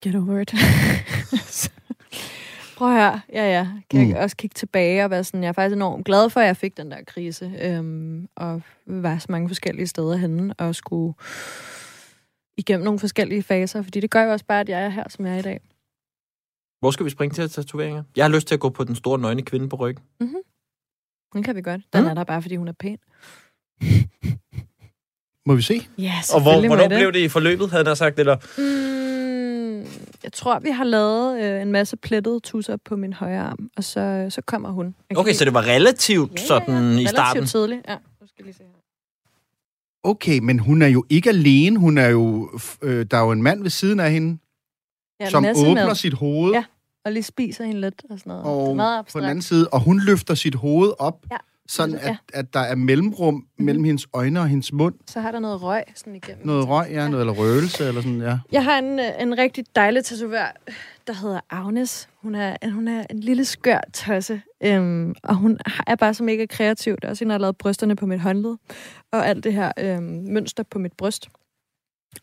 [0.05, 0.55] Get over it.
[2.83, 3.18] Prøv her.
[3.33, 3.68] Ja, ja.
[3.91, 4.09] Kan Mm.
[4.11, 6.57] jeg også kigge tilbage og være sådan, jeg er faktisk enormt glad for, at jeg
[6.57, 7.53] fik den der krise.
[7.62, 11.14] Øhm, og var så mange forskellige steder henne og skulle
[12.57, 13.83] igennem nogle forskellige faser.
[13.83, 15.61] Fordi det gør jo også bare, at jeg er her, som jeg er i dag.
[16.80, 18.03] Hvor skal vi springe til tatoveringer?
[18.16, 20.05] Jeg har lyst til at gå på den store nøgne kvinde på ryggen.
[21.33, 21.80] Den kan vi godt.
[21.93, 22.09] Den Mm.
[22.11, 22.99] er der bare, fordi hun er pæn.
[25.47, 25.87] Må vi se?
[25.99, 26.99] Ja, Og hvor, hvornår det.
[26.99, 28.37] blev det i forløbet, havde jeg sagt, eller?
[28.59, 29.01] Mm,
[30.24, 33.84] jeg tror, vi har lavet øh, en masse plettede tusser på min højre arm, og
[33.84, 34.94] så, så kommer hun.
[35.14, 37.46] Okay, lige- så det var relativt sådan i Relativt starten.
[37.46, 37.96] tidligt, ja.
[38.20, 38.68] Nu skal lige se her.
[40.04, 41.78] Okay, men hun er jo ikke alene.
[41.78, 42.50] Hun er jo,
[42.82, 44.38] øh, der er jo en mand ved siden af hende,
[45.20, 45.94] Ja, som åbner mad.
[45.94, 46.64] sit hoved, Ja,
[47.04, 48.44] og lige spiser hende lidt og sådan noget.
[48.44, 49.22] det er og meget på abstrakt.
[49.22, 51.36] den anden side, og hun løfter sit hoved op, Ja.
[51.72, 51.98] Sådan Ja.
[52.10, 52.18] Mhm.
[52.34, 54.94] at, at der er mellemrum mellem hendes øjne og hendes mund.
[55.06, 56.46] Så har der noget røg sådan igennem.
[56.46, 58.38] Noget røg, ja, noget eller røgelse, eller sådan, ja.
[58.52, 60.56] Jeg har en, øh, en rigtig dejlig tatovør,
[61.06, 62.08] der hedder Agnes.
[62.22, 66.46] Hun er, hun er en lille skør tosse, øhm, og hun er bare så mega
[66.46, 66.94] kreativ.
[66.96, 68.56] Det er også hende, der har lavet brysterne på mit håndled,
[69.12, 71.28] og alt det her øhm, mønster på mit bryst.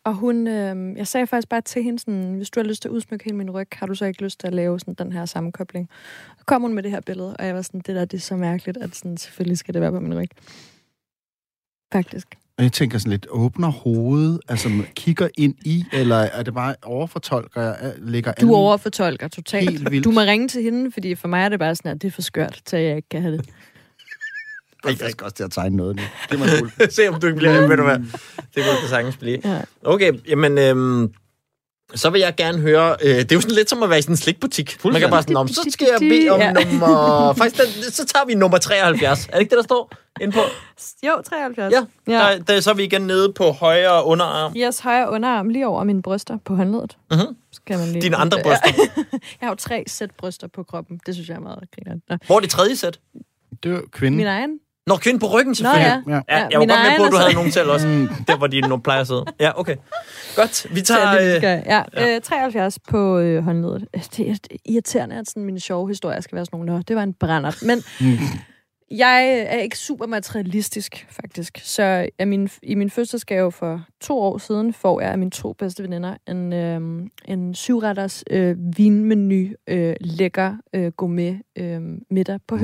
[0.04, 2.88] Og hun, øhm, jeg sagde faktisk bare til hende sådan, hvis du har lyst til
[2.88, 5.12] at udsmykke hele min ryg, har du så ikke lyst til at lave sådan den
[5.12, 5.88] her sammenkobling?
[6.38, 8.20] Så kom hun med det her billede, og jeg var sådan, det der, det er
[8.20, 10.28] så mærkeligt, at sådan, selvfølgelig skal det være på min ryg.
[11.92, 12.26] Faktisk.
[12.58, 16.74] Og jeg tænker sådan lidt, åbner hovedet, altså kigger ind i, eller er det bare
[16.82, 20.04] overfortolker jeg, ligger Du alle- overfortolker totalt.
[20.04, 22.12] Du må ringe til hende, fordi for mig er det bare sådan, at det er
[22.12, 23.48] for skørt, til at jeg ikke kan have det.
[24.84, 26.02] Ej, jeg skal også til at tegne noget nu.
[26.28, 26.90] Det er mig cool.
[26.90, 27.98] Se om du ikke bliver, ved du hvad?
[28.54, 29.38] Det kunne det sagtens blive.
[29.44, 29.60] Ja.
[29.84, 31.12] Okay, jamen, øhm,
[31.94, 34.02] så vil jeg gerne høre, øh, det er jo sådan lidt som at være i
[34.02, 34.84] sådan en slikbutik.
[34.84, 36.52] Man kan bare sådan, om, så skal jeg bede om Ja.
[36.52, 37.32] nummer...
[37.32, 39.26] Faktisk, den, så tager vi nummer 73.
[39.26, 40.40] Er det ikke det, der står inde på?
[41.06, 41.72] Jo, 73.
[41.72, 42.12] Ja, ja.
[42.12, 44.52] Der, der, så er vi igen nede på højre underarm.
[44.56, 46.96] Yes, højre underarm lige over mine bryster på håndledet.
[47.10, 47.20] Mhm.
[47.52, 48.02] Skal man lige...
[48.02, 48.68] Dine andre bryster.
[49.40, 51.00] Jeg har jo tre sæt bryster på kroppen.
[51.06, 52.00] Det synes jeg er meget griner.
[52.10, 52.16] Nå.
[52.26, 53.00] Hvor er det tredje sæt?
[53.62, 54.16] Det er kvinden.
[54.16, 54.50] Min egen?
[54.86, 56.02] Når kvinde på ryggen, Nå selvfølgelig.
[56.06, 56.12] ja.
[56.14, 56.20] Ja.
[56.28, 57.86] Ja, jeg var min godt med egen på, at du havde nogen selv også.
[58.28, 59.24] Der, hvor de nu plejer at sidde.
[59.40, 59.76] Ja, okay.
[60.36, 60.66] Godt.
[60.74, 61.34] Vi Så er det, vi tager...
[61.34, 61.62] Øh, skal.
[61.66, 62.14] Ja, ja.
[62.14, 63.86] Øh, 73 på øh, håndledet.
[63.94, 66.96] Øh, Det er irriterende, at sådan mine sjove historier skal være sådan nogle, "Nå, det
[66.96, 67.62] var en brændert.
[67.66, 67.82] Men
[68.90, 71.58] jeg er ikke super materialistisk, faktisk.
[71.64, 75.52] Så af min, i min fødselsgave for to år siden får jeg af mine to
[75.52, 76.80] bedste veninder en, øh,
[77.24, 82.60] en syvretters øh, vinmenu, øh, lækker øh, gourmet øh, middag på Mm.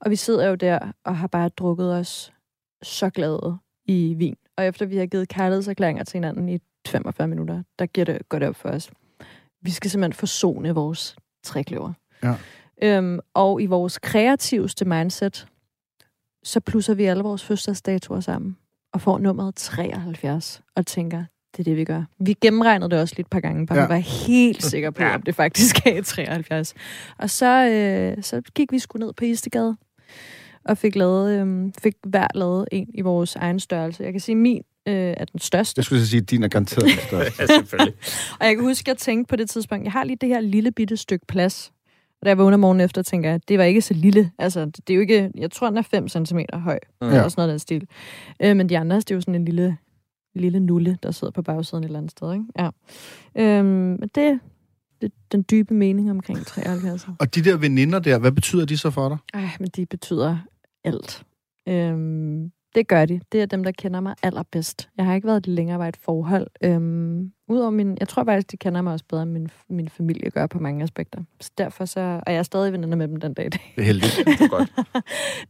[0.00, 2.32] Og vi sidder jo der og har bare drukket os
[2.82, 4.36] så glade i vin.
[4.56, 8.42] Og efter vi har givet kærlighedserklæringer til hinanden i 45 minutter, der giver det godt
[8.42, 8.90] op for os.
[9.62, 11.92] Vi skal simpelthen forsone vores trækløver.
[12.22, 12.34] Ja.
[12.82, 15.46] Øhm, og i vores kreativste mindset,
[16.44, 18.56] så plusser vi alle vores fødselsdagsdatoer sammen
[18.92, 22.02] og får nummeret 73 og tænker, det er det, vi gør.
[22.18, 23.86] Vi gennemregnede det også lidt et par gange, bare Ja.
[23.86, 25.14] var helt sikre på, Ja.
[25.14, 26.74] om det faktisk er 73.
[27.18, 29.76] Og så, øh, så gik vi sgu ned på Istegade
[30.64, 34.02] og fik, lavet, øhm, fik hver lavet en i vores egen størrelse.
[34.02, 35.78] Jeg kan sige, at min øh, er den største.
[35.78, 37.42] Jeg skulle sige, at din er garanteret den største.
[37.42, 37.94] Ja, selvfølgelig.
[38.40, 40.40] Og jeg kan huske, at jeg tænkte på det tidspunkt, jeg har lige det her
[40.40, 41.72] lille bitte stykke plads.
[42.20, 44.30] Og da jeg vågner morgen efter, tænker jeg, at det var ikke så lille.
[44.38, 46.78] Altså, det det er jo ikke, jeg tror, den er 5 cm høj.
[47.00, 47.06] Ja.
[47.06, 47.86] Eller sådan noget af den stil.
[48.42, 49.76] Øh, men de andre, det er jo sådan en lille,
[50.34, 52.32] lille nulle, der sidder på bagsiden et eller andet sted.
[52.32, 52.44] Ikke?
[52.58, 52.68] Ja.
[53.34, 54.40] Øhm, men det,
[55.00, 57.06] det den dybe mening omkring 73.
[57.18, 59.18] Og de der veninder der, hvad betyder de så for dig?
[59.34, 60.38] Ej, men de betyder
[60.84, 61.22] alt.
[61.68, 63.20] Øhm, det gør de.
[63.32, 64.88] Det er dem, der kender mig allerbedst.
[64.96, 66.46] Jeg har ikke været i længere et forhold.
[66.64, 67.96] Øhm, Udover min...
[68.00, 70.82] Jeg tror faktisk, de kender mig også bedre, end min, min familie gør på mange
[70.82, 71.22] aspekter.
[71.40, 72.00] Så derfor så...
[72.26, 73.72] Og jeg er stadig veninder med dem den dag i dag.
[73.76, 74.16] Det er heldigt.
[74.26, 74.72] Det er godt.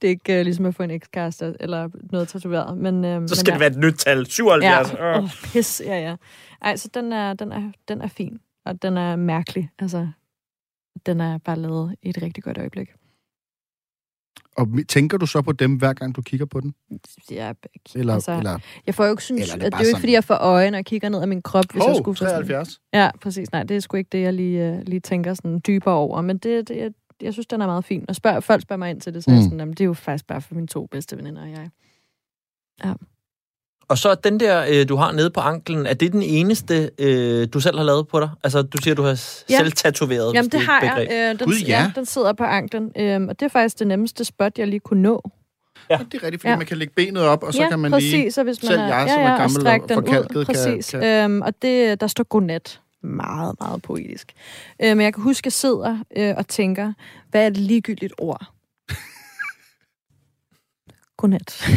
[0.03, 2.79] det er ikke uh, ligesom at få en ekskæreste eller noget tatoveret.
[2.79, 4.27] Men, øhm, Så skal det være et nyt tal.
[4.27, 4.93] 77.
[4.93, 5.25] Ja, Åh.
[5.25, 6.17] oh, pis, ja, ja.
[6.63, 9.71] Ej, så den er, den, er, den er fin, og den er mærkelig.
[9.79, 10.09] Altså,
[11.07, 12.89] den er bare lavet i et rigtig godt øjeblik.
[14.57, 16.75] Og tænker du så på dem, hver gang du kigger på den?
[17.31, 17.55] Jeg,
[17.95, 20.01] Eller, altså, eller jeg får jo ikke synes, eller det det, det er jo ikke,
[20.01, 22.35] fordi jeg får når jeg kigger ned af min krop, hvis jeg skulle få sådan-
[22.35, 22.81] 73.
[22.93, 23.53] Ja, præcis.
[23.53, 26.21] Nej, det er sgu ikke det, jeg lige, uh, lige tænker sådan dybere over.
[26.21, 26.91] Men det, det jeg,
[27.23, 28.05] jeg synes, den er meget fin.
[28.09, 29.35] Og spørg, folk spørger mig ind til det, så mm.
[29.37, 31.71] Jeg sådan, jamen, det er jo faktisk bare for mine to bedste veninder og jeg.
[33.91, 37.49] Og så den der, øh, du har nede på anklen, er det den eneste, øh,
[37.53, 38.31] du selv har lavet på dig?
[38.45, 39.11] Altså, du siger, du har
[39.51, 39.57] Ja.
[39.57, 40.35] selv tatoveret.
[40.35, 41.09] Jamen, det er har jeg.
[41.13, 41.81] Øh, den, Gud, ja.
[41.83, 41.93] ja.
[41.95, 42.93] den sidder på anklen.
[42.97, 45.31] Øhm, og det er faktisk det nemmeste spot, jeg lige kunne nå.
[45.91, 45.99] Ja.
[46.13, 46.57] Det er rigtigt, fordi Ja.
[46.57, 48.33] man kan lægge benet op, og så ja, kan man præcis, lige...
[48.33, 50.37] så hvis man selv er, jeg, ja, som er ja, og gammel og den forkalket,
[50.37, 50.45] ud.
[50.45, 50.91] kan- Præcis.
[50.91, 52.81] kan- Øhm, og det, der står godnat.
[53.03, 54.33] Meget, meget poetisk.
[54.83, 56.93] Øh, men jeg kan huske, at jeg sidder øh, og tænker,
[57.31, 58.47] hvad er et ligegyldigt ord?
[61.17, 61.65] Godnat.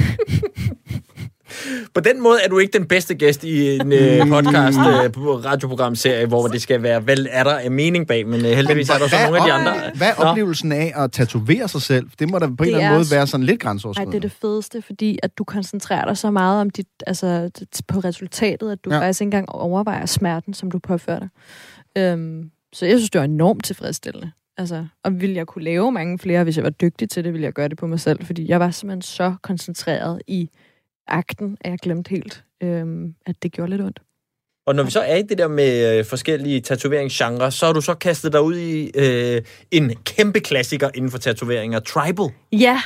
[1.93, 5.35] På den måde er du ikke den bedste gæst i en øh, podcast, øh, på
[5.35, 8.97] radioprogramserie, hvor det skal være, hvad er der af mening bag, men øh, heldigvis er
[8.97, 9.91] der så nogle af de andre.
[9.95, 12.07] Hvad er oplevelsen af at tatovere sig selv?
[12.19, 14.11] Det må da på en eller anden er måde være sådan lidt Nej, grænseoverskridende.
[14.11, 17.49] det er det fedeste, fordi at du koncentrerer dig så meget om dit, altså,
[17.87, 18.99] på resultatet, at du Ja.
[18.99, 21.29] faktisk ikke engang overvejer smerten, som du påfører dig.
[21.97, 24.31] Øhm, så jeg synes, det var enormt tilfredsstillende.
[24.57, 27.45] Altså, og ville jeg kunne lave mange flere, hvis jeg var dygtig til det, ville
[27.45, 30.49] jeg gøre det på mig selv, fordi jeg var simpelthen så koncentreret i
[31.07, 33.99] akten, at jeg glemte helt, øhm, at det gjorde lidt ondt.
[34.65, 37.81] Og når vi så er i det der med øh, forskellige tatoveringsgenre, så har du
[37.81, 39.41] så kastet dig ud i øh,
[39.71, 42.25] en kæmpe klassiker inden for tatoveringer, tribal.
[42.51, 42.81] Ja,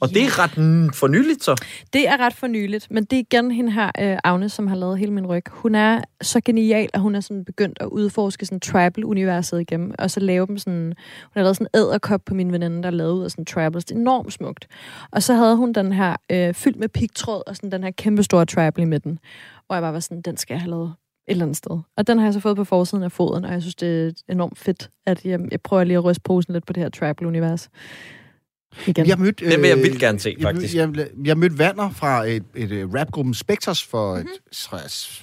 [0.00, 0.50] Og det er ret
[0.94, 1.64] fornyeligt så.
[1.92, 4.98] Det er ret fornyeligt, men det er igen hende her, øh, Agnes, som har lavet
[4.98, 5.44] hele min ryg.
[5.50, 10.10] Hun er så genial, at hun er sådan begyndt at udforske sådan tribal-universet igennem, og
[10.10, 10.84] så lave dem sådan...
[11.22, 13.44] Hun har lavet sådan en æderkop på min veninde, der er lavet ud af sådan
[13.44, 13.84] tribals.
[13.84, 14.68] Det er enormt smukt.
[15.10, 18.22] Og så havde hun den her øh, fyldt med pigtråd, og sådan den her kæmpe
[18.22, 19.18] store tribal i midten.
[19.68, 20.94] Og jeg bare var sådan, den skal jeg have lavet
[21.28, 21.80] et eller andet sted.
[21.96, 24.32] Og den har jeg så fået på forsiden af foden, og jeg synes, det er
[24.32, 27.68] enormt fedt, at jeg, jeg prøver lige at ryste posen lidt på det her tribal-univers.
[28.86, 29.06] Igen.
[29.06, 30.74] Jeg mødte, Det vil jeg øh, vildt gerne se, jeg faktisk.
[30.74, 30.88] Jeg,
[31.24, 34.26] jeg mødte Vanner fra et, et, et rapgruppen Spectres for Mhm.
[34.52, 35.20] et, jeg, s-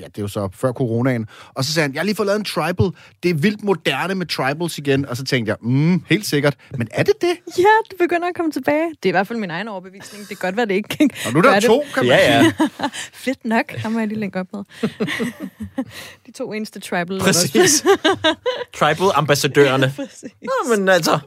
[0.00, 1.26] ja, det er jo så før coronaen.
[1.54, 2.86] Og så sagde han, jeg har lige fået lavet en tribal.
[3.22, 5.06] Det er vildt moderne med tribals igen.
[5.06, 6.56] Og så tænkte jeg, mm, helt sikkert.
[6.78, 7.28] Men er det det?
[7.58, 8.88] Ja, det begynder at komme tilbage.
[9.02, 10.28] Det er i hvert fald min egen overbevisning.
[10.28, 11.62] Det kan godt være, det ikke Og nu er der det.
[11.62, 12.52] to, kan man Ja, ja.
[13.24, 13.72] Fedt nok.
[13.76, 14.62] Ham må jeg lige linke op med.
[16.26, 17.84] De to eneste tribal Præcis.
[18.74, 19.92] Tribal-ambassadørerne.
[19.96, 20.32] Præcis.
[20.42, 21.18] Nå, men altså,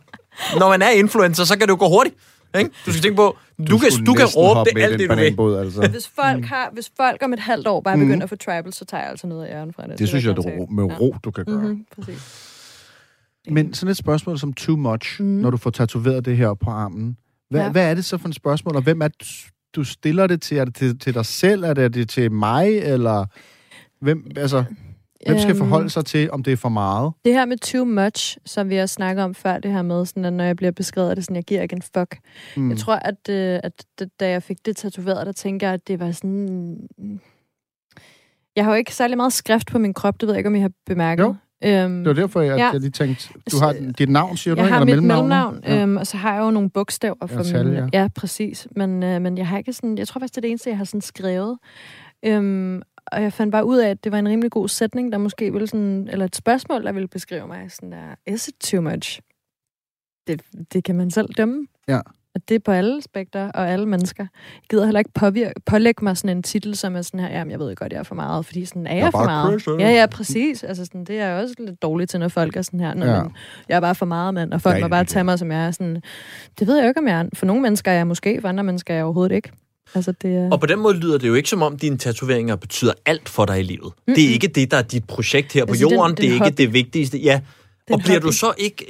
[0.59, 2.15] når man er influencer, så kan det jo gå hurtigt.
[2.57, 2.69] Ikke?
[2.85, 3.37] Du skal tænke på,
[3.69, 5.55] du, kan, skulle du kan råbe det alt det, du vil.
[5.57, 5.87] altså.
[5.91, 8.85] Hvis folk, har, hvis folk om et halvt år bare begynder at få tribal, så
[8.85, 9.99] tager jeg altså noget af æren fra det.
[9.99, 11.57] Det synes vil jeg, det er ro- med ro, du kan gøre.
[11.61, 12.47] Mhm, præcis.
[13.49, 15.27] Men sådan et spørgsmål som too much, mm.
[15.27, 17.17] når du får tatoveret det her på armen.
[17.49, 17.65] Hvad, Ja.
[17.65, 17.71] ja.
[17.71, 19.27] hvad er det så for et spørgsmål, og hvem er det,
[19.75, 20.57] du stiller det til?
[20.57, 21.63] Er det til, til dig selv?
[21.63, 22.67] Er det, det til mig?
[22.77, 23.25] Eller
[24.01, 24.63] hvem, altså,
[25.26, 27.11] hvem skal Øhm, forholde sig til, om det er for meget?
[27.26, 30.26] Det her med too much, som vi har snakket om før, det her med, sådan,
[30.26, 32.17] at når jeg bliver beskrevet, er det sådan, jeg giver ikke en fuck.
[32.57, 32.69] Mm.
[32.69, 33.86] Jeg tror, at, øh, at
[34.19, 36.78] da jeg fik det tatoveret, der tænker jeg, at det var sådan...
[38.55, 40.55] Jeg har jo ikke særlig meget skrift på min krop, det ved jeg ikke, om
[40.55, 41.24] I har bemærket.
[41.24, 41.36] Jo.
[41.63, 42.69] Øhm, Det var derfor, jeg, Ja.
[42.74, 44.74] jeg lige tænkte, du har dit navn, siger du, jeg ikke?
[44.74, 45.59] har Eller mit mellemnavn?
[45.67, 45.82] Ja.
[45.82, 47.74] øhm, og så har jeg jo nogle bogstaver for tal, min...
[47.76, 47.88] ja.
[47.93, 48.67] ja, præcis.
[48.76, 49.97] Men, øh, men jeg har ikke sådan...
[49.97, 51.57] Jeg tror faktisk, det er det eneste, jeg har sådan skrevet.
[52.26, 52.82] Øhm,
[53.12, 55.51] og jeg fandt bare ud af, at det var en rimelig god sætning, der måske
[55.51, 56.07] ville sådan...
[56.12, 57.72] Eller et spørgsmål, der ville beskrive mig.
[57.72, 59.20] Sådan der, is it too much?
[60.28, 60.41] Det,
[60.74, 61.68] det kan man selv dømme.
[61.88, 61.99] Ja.
[62.36, 64.24] Og det er på alle aspekter og alle mennesker.
[64.55, 67.51] Jeg gider heller ikke påvirke, pålægge mig sådan en titel, som er sådan her, jamen
[67.51, 69.68] jeg ved godt, jeg er for meget, fordi sådan er jeg, Jeg er for meget.
[69.80, 70.64] Ja, ja, præcis.
[70.64, 72.93] Altså sådan, det er jeg også lidt dårligt til, når folk er sådan her.
[72.93, 73.22] Når Ja.
[73.24, 73.32] man,
[73.70, 75.66] jeg er bare for meget mand, og folk Ja, må bare tage mig, som jeg
[75.66, 75.72] er.
[75.72, 76.01] Sådan,
[76.59, 77.26] det ved jeg jo ikke, om jeg er.
[77.34, 79.51] For nogle mennesker er jeg måske, for andre mennesker er jeg overhovedet ikke.
[79.95, 80.49] Altså, det er...
[80.51, 83.45] Og på den måde lyder det jo ikke som om, dine tatoveringer betyder alt for
[83.45, 83.83] dig i livet.
[83.85, 84.15] Mm-hmm.
[84.15, 86.15] Det er ikke det, der er dit projekt her på Altså, den- jorden.
[86.15, 86.57] den det er ikke hobby.
[86.57, 87.17] det vigtigste.
[87.19, 87.35] Ja,
[87.87, 88.25] en Og bliver hobby.
[88.25, 88.85] du så ikke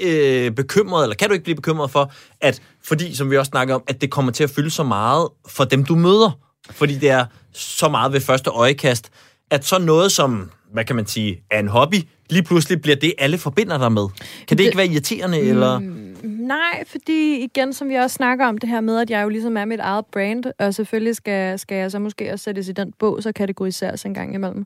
[0.45, 3.75] øh, bekymret, eller kan du ikke blive bekymret for, at fordi, som vi også snakker
[3.75, 6.39] om, at det kommer til at fylde så meget for dem, du møder,
[6.71, 9.09] fordi det er så meget ved første øjekast,
[9.51, 11.95] at så noget som, hvad kan man sige, er en hobby,
[12.29, 14.07] lige pludselig bliver det, alle forbinder dig med.
[14.17, 15.79] Kan det, Det- ikke være irriterende, eller...
[16.23, 19.57] Nej, fordi igen, som vi også snakker om det her med, at jeg jo ligesom
[19.57, 22.93] er mit eget brand, og selvfølgelig skal, skal jeg så måske også sættes i den
[22.99, 24.65] bog, så kategoriseres en gang imellem.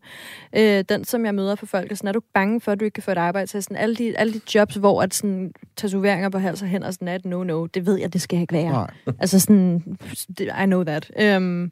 [0.58, 2.86] Øh, den, som jeg møder for folk, er sådan, er du bange for, at du
[2.86, 3.64] ikke kan få et arbejde til?
[3.64, 7.08] Sådan, alle, de, alle de jobs, hvor at sådan, tatoveringer på hals og hænder sådan
[7.08, 8.72] er et no-no, det ved jeg, det skal ikke være.
[8.72, 8.92] Nej.
[9.20, 9.84] Altså sådan,
[10.40, 11.12] I know that.
[11.38, 11.72] Um,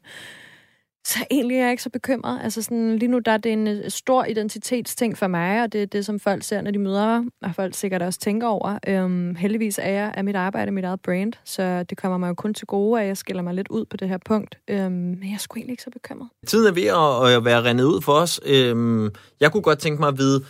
[1.06, 2.40] så egentlig er jeg ikke så bekymret.
[2.42, 5.82] Altså sådan, lige nu der er det en øh, stor identitetsting for mig, og det
[5.82, 8.78] er det, som folk ser, når de møder mig, og folk sikkert også tænker over.
[8.88, 12.34] Øhm, heldigvis er jeg af mit arbejde mit eget brand, så det kommer mig jo
[12.34, 14.58] kun til gode, at jeg skiller mig lidt ud på det her punkt.
[14.70, 16.28] Øhm, men jeg er sgu egentlig ikke så bekymret.
[16.46, 18.40] Tiden er ved at, at være rendet ud for os.
[18.46, 20.44] Øhm, jeg kunne godt tænke mig at vide,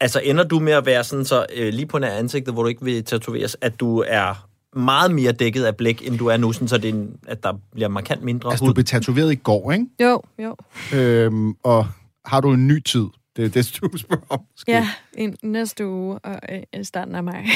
[0.00, 2.68] altså ender du med at være sådan så øh, lige på nær ansigtet, hvor du
[2.68, 6.52] ikke vil tatoveres, at du er meget mere dækket af blæk, end du er nu,
[6.52, 8.74] sådan, så det er en, at der bliver markant mindre Altså, du hud.
[8.74, 9.86] blev tatoveret i går, ikke?
[10.02, 10.56] Jo, jo.
[10.94, 11.86] Øhm, og
[12.24, 13.06] har du en ny tid?
[13.36, 14.40] Det er det, du spørger om.
[14.68, 17.44] Ja, i næste uge og øh, i starten af maj.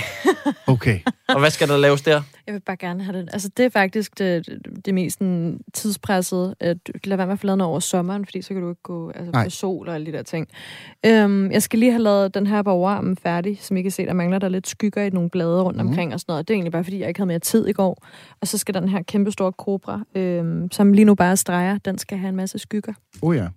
[0.69, 1.01] Okay.
[1.29, 2.23] Og hvad skal der laves der?
[2.47, 3.29] Jeg vil bare gerne have det.
[3.33, 4.49] Altså, det er faktisk det,
[4.85, 6.55] det mest sådan, tidspresset.
[6.61, 8.83] At lad være med at få lavet noget over sommeren, fordi så kan du ikke
[8.83, 9.45] gå altså, Nej.
[9.45, 10.49] på sol og alle de der ting.
[11.07, 14.07] Øhm, jeg skal lige have lavet den her på overarmen færdig, som I kan se,
[14.07, 15.89] der mangler der lidt skygger i nogle blade rundt Mhm.
[15.89, 16.49] omkring og sådan noget.
[16.49, 18.07] Det er egentlig bare, fordi jeg ikke havde mere tid i går.
[18.41, 21.99] Og så skal den her kæmpe store kobra, øhm, som lige nu bare streger, den
[21.99, 22.93] skal have en masse skygger.
[23.23, 23.49] Oh ja.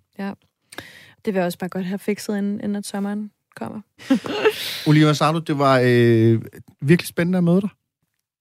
[1.26, 3.82] Det vil jeg også bare godt have fikset, inden, inden at sommeren kommer.
[4.90, 6.42] Oliver Sardo, det var øh,
[6.82, 7.70] virkelig spændende at møde dig.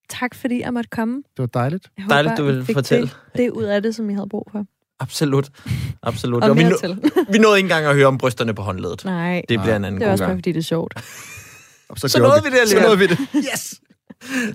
[0.09, 1.16] Tak fordi jeg måtte komme.
[1.16, 1.91] Det var dejligt.
[1.99, 3.07] Jeg Dejligt, håber, du vil I fik fortælle.
[3.07, 4.64] Det, det ud af det, som I havde brug for.
[5.01, 5.49] Absolut.
[6.03, 6.45] Absolut.
[6.45, 6.70] Og Og vi, nå,
[7.33, 9.05] vi nåede ikke engang at høre om brysterne på håndledet.
[9.05, 10.39] Nej, Det bliver en anden det er god også bare, gang.
[10.39, 10.95] fordi det er sjovt.
[11.89, 12.83] Og Så gjorde nåede vi det Så alligevel.
[12.83, 13.45] nåede vi det.
[13.55, 13.81] Yes!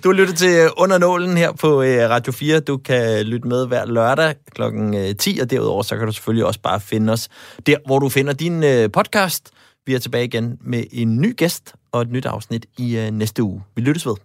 [0.03, 2.59] Du har lyttet til øh, Under Nålen her på øh, Radio 4.
[2.59, 4.61] Du kan lytte med hver lørdag kl.
[5.19, 7.29] 10, øh, og derudover så kan du selvfølgelig også bare finde os
[7.65, 9.51] der, hvor du finder din podcast.
[9.85, 13.63] Vi er tilbage igen med en ny gæst og et nyt afsnit i næste uge.
[13.75, 14.15] Vi lyttes ved.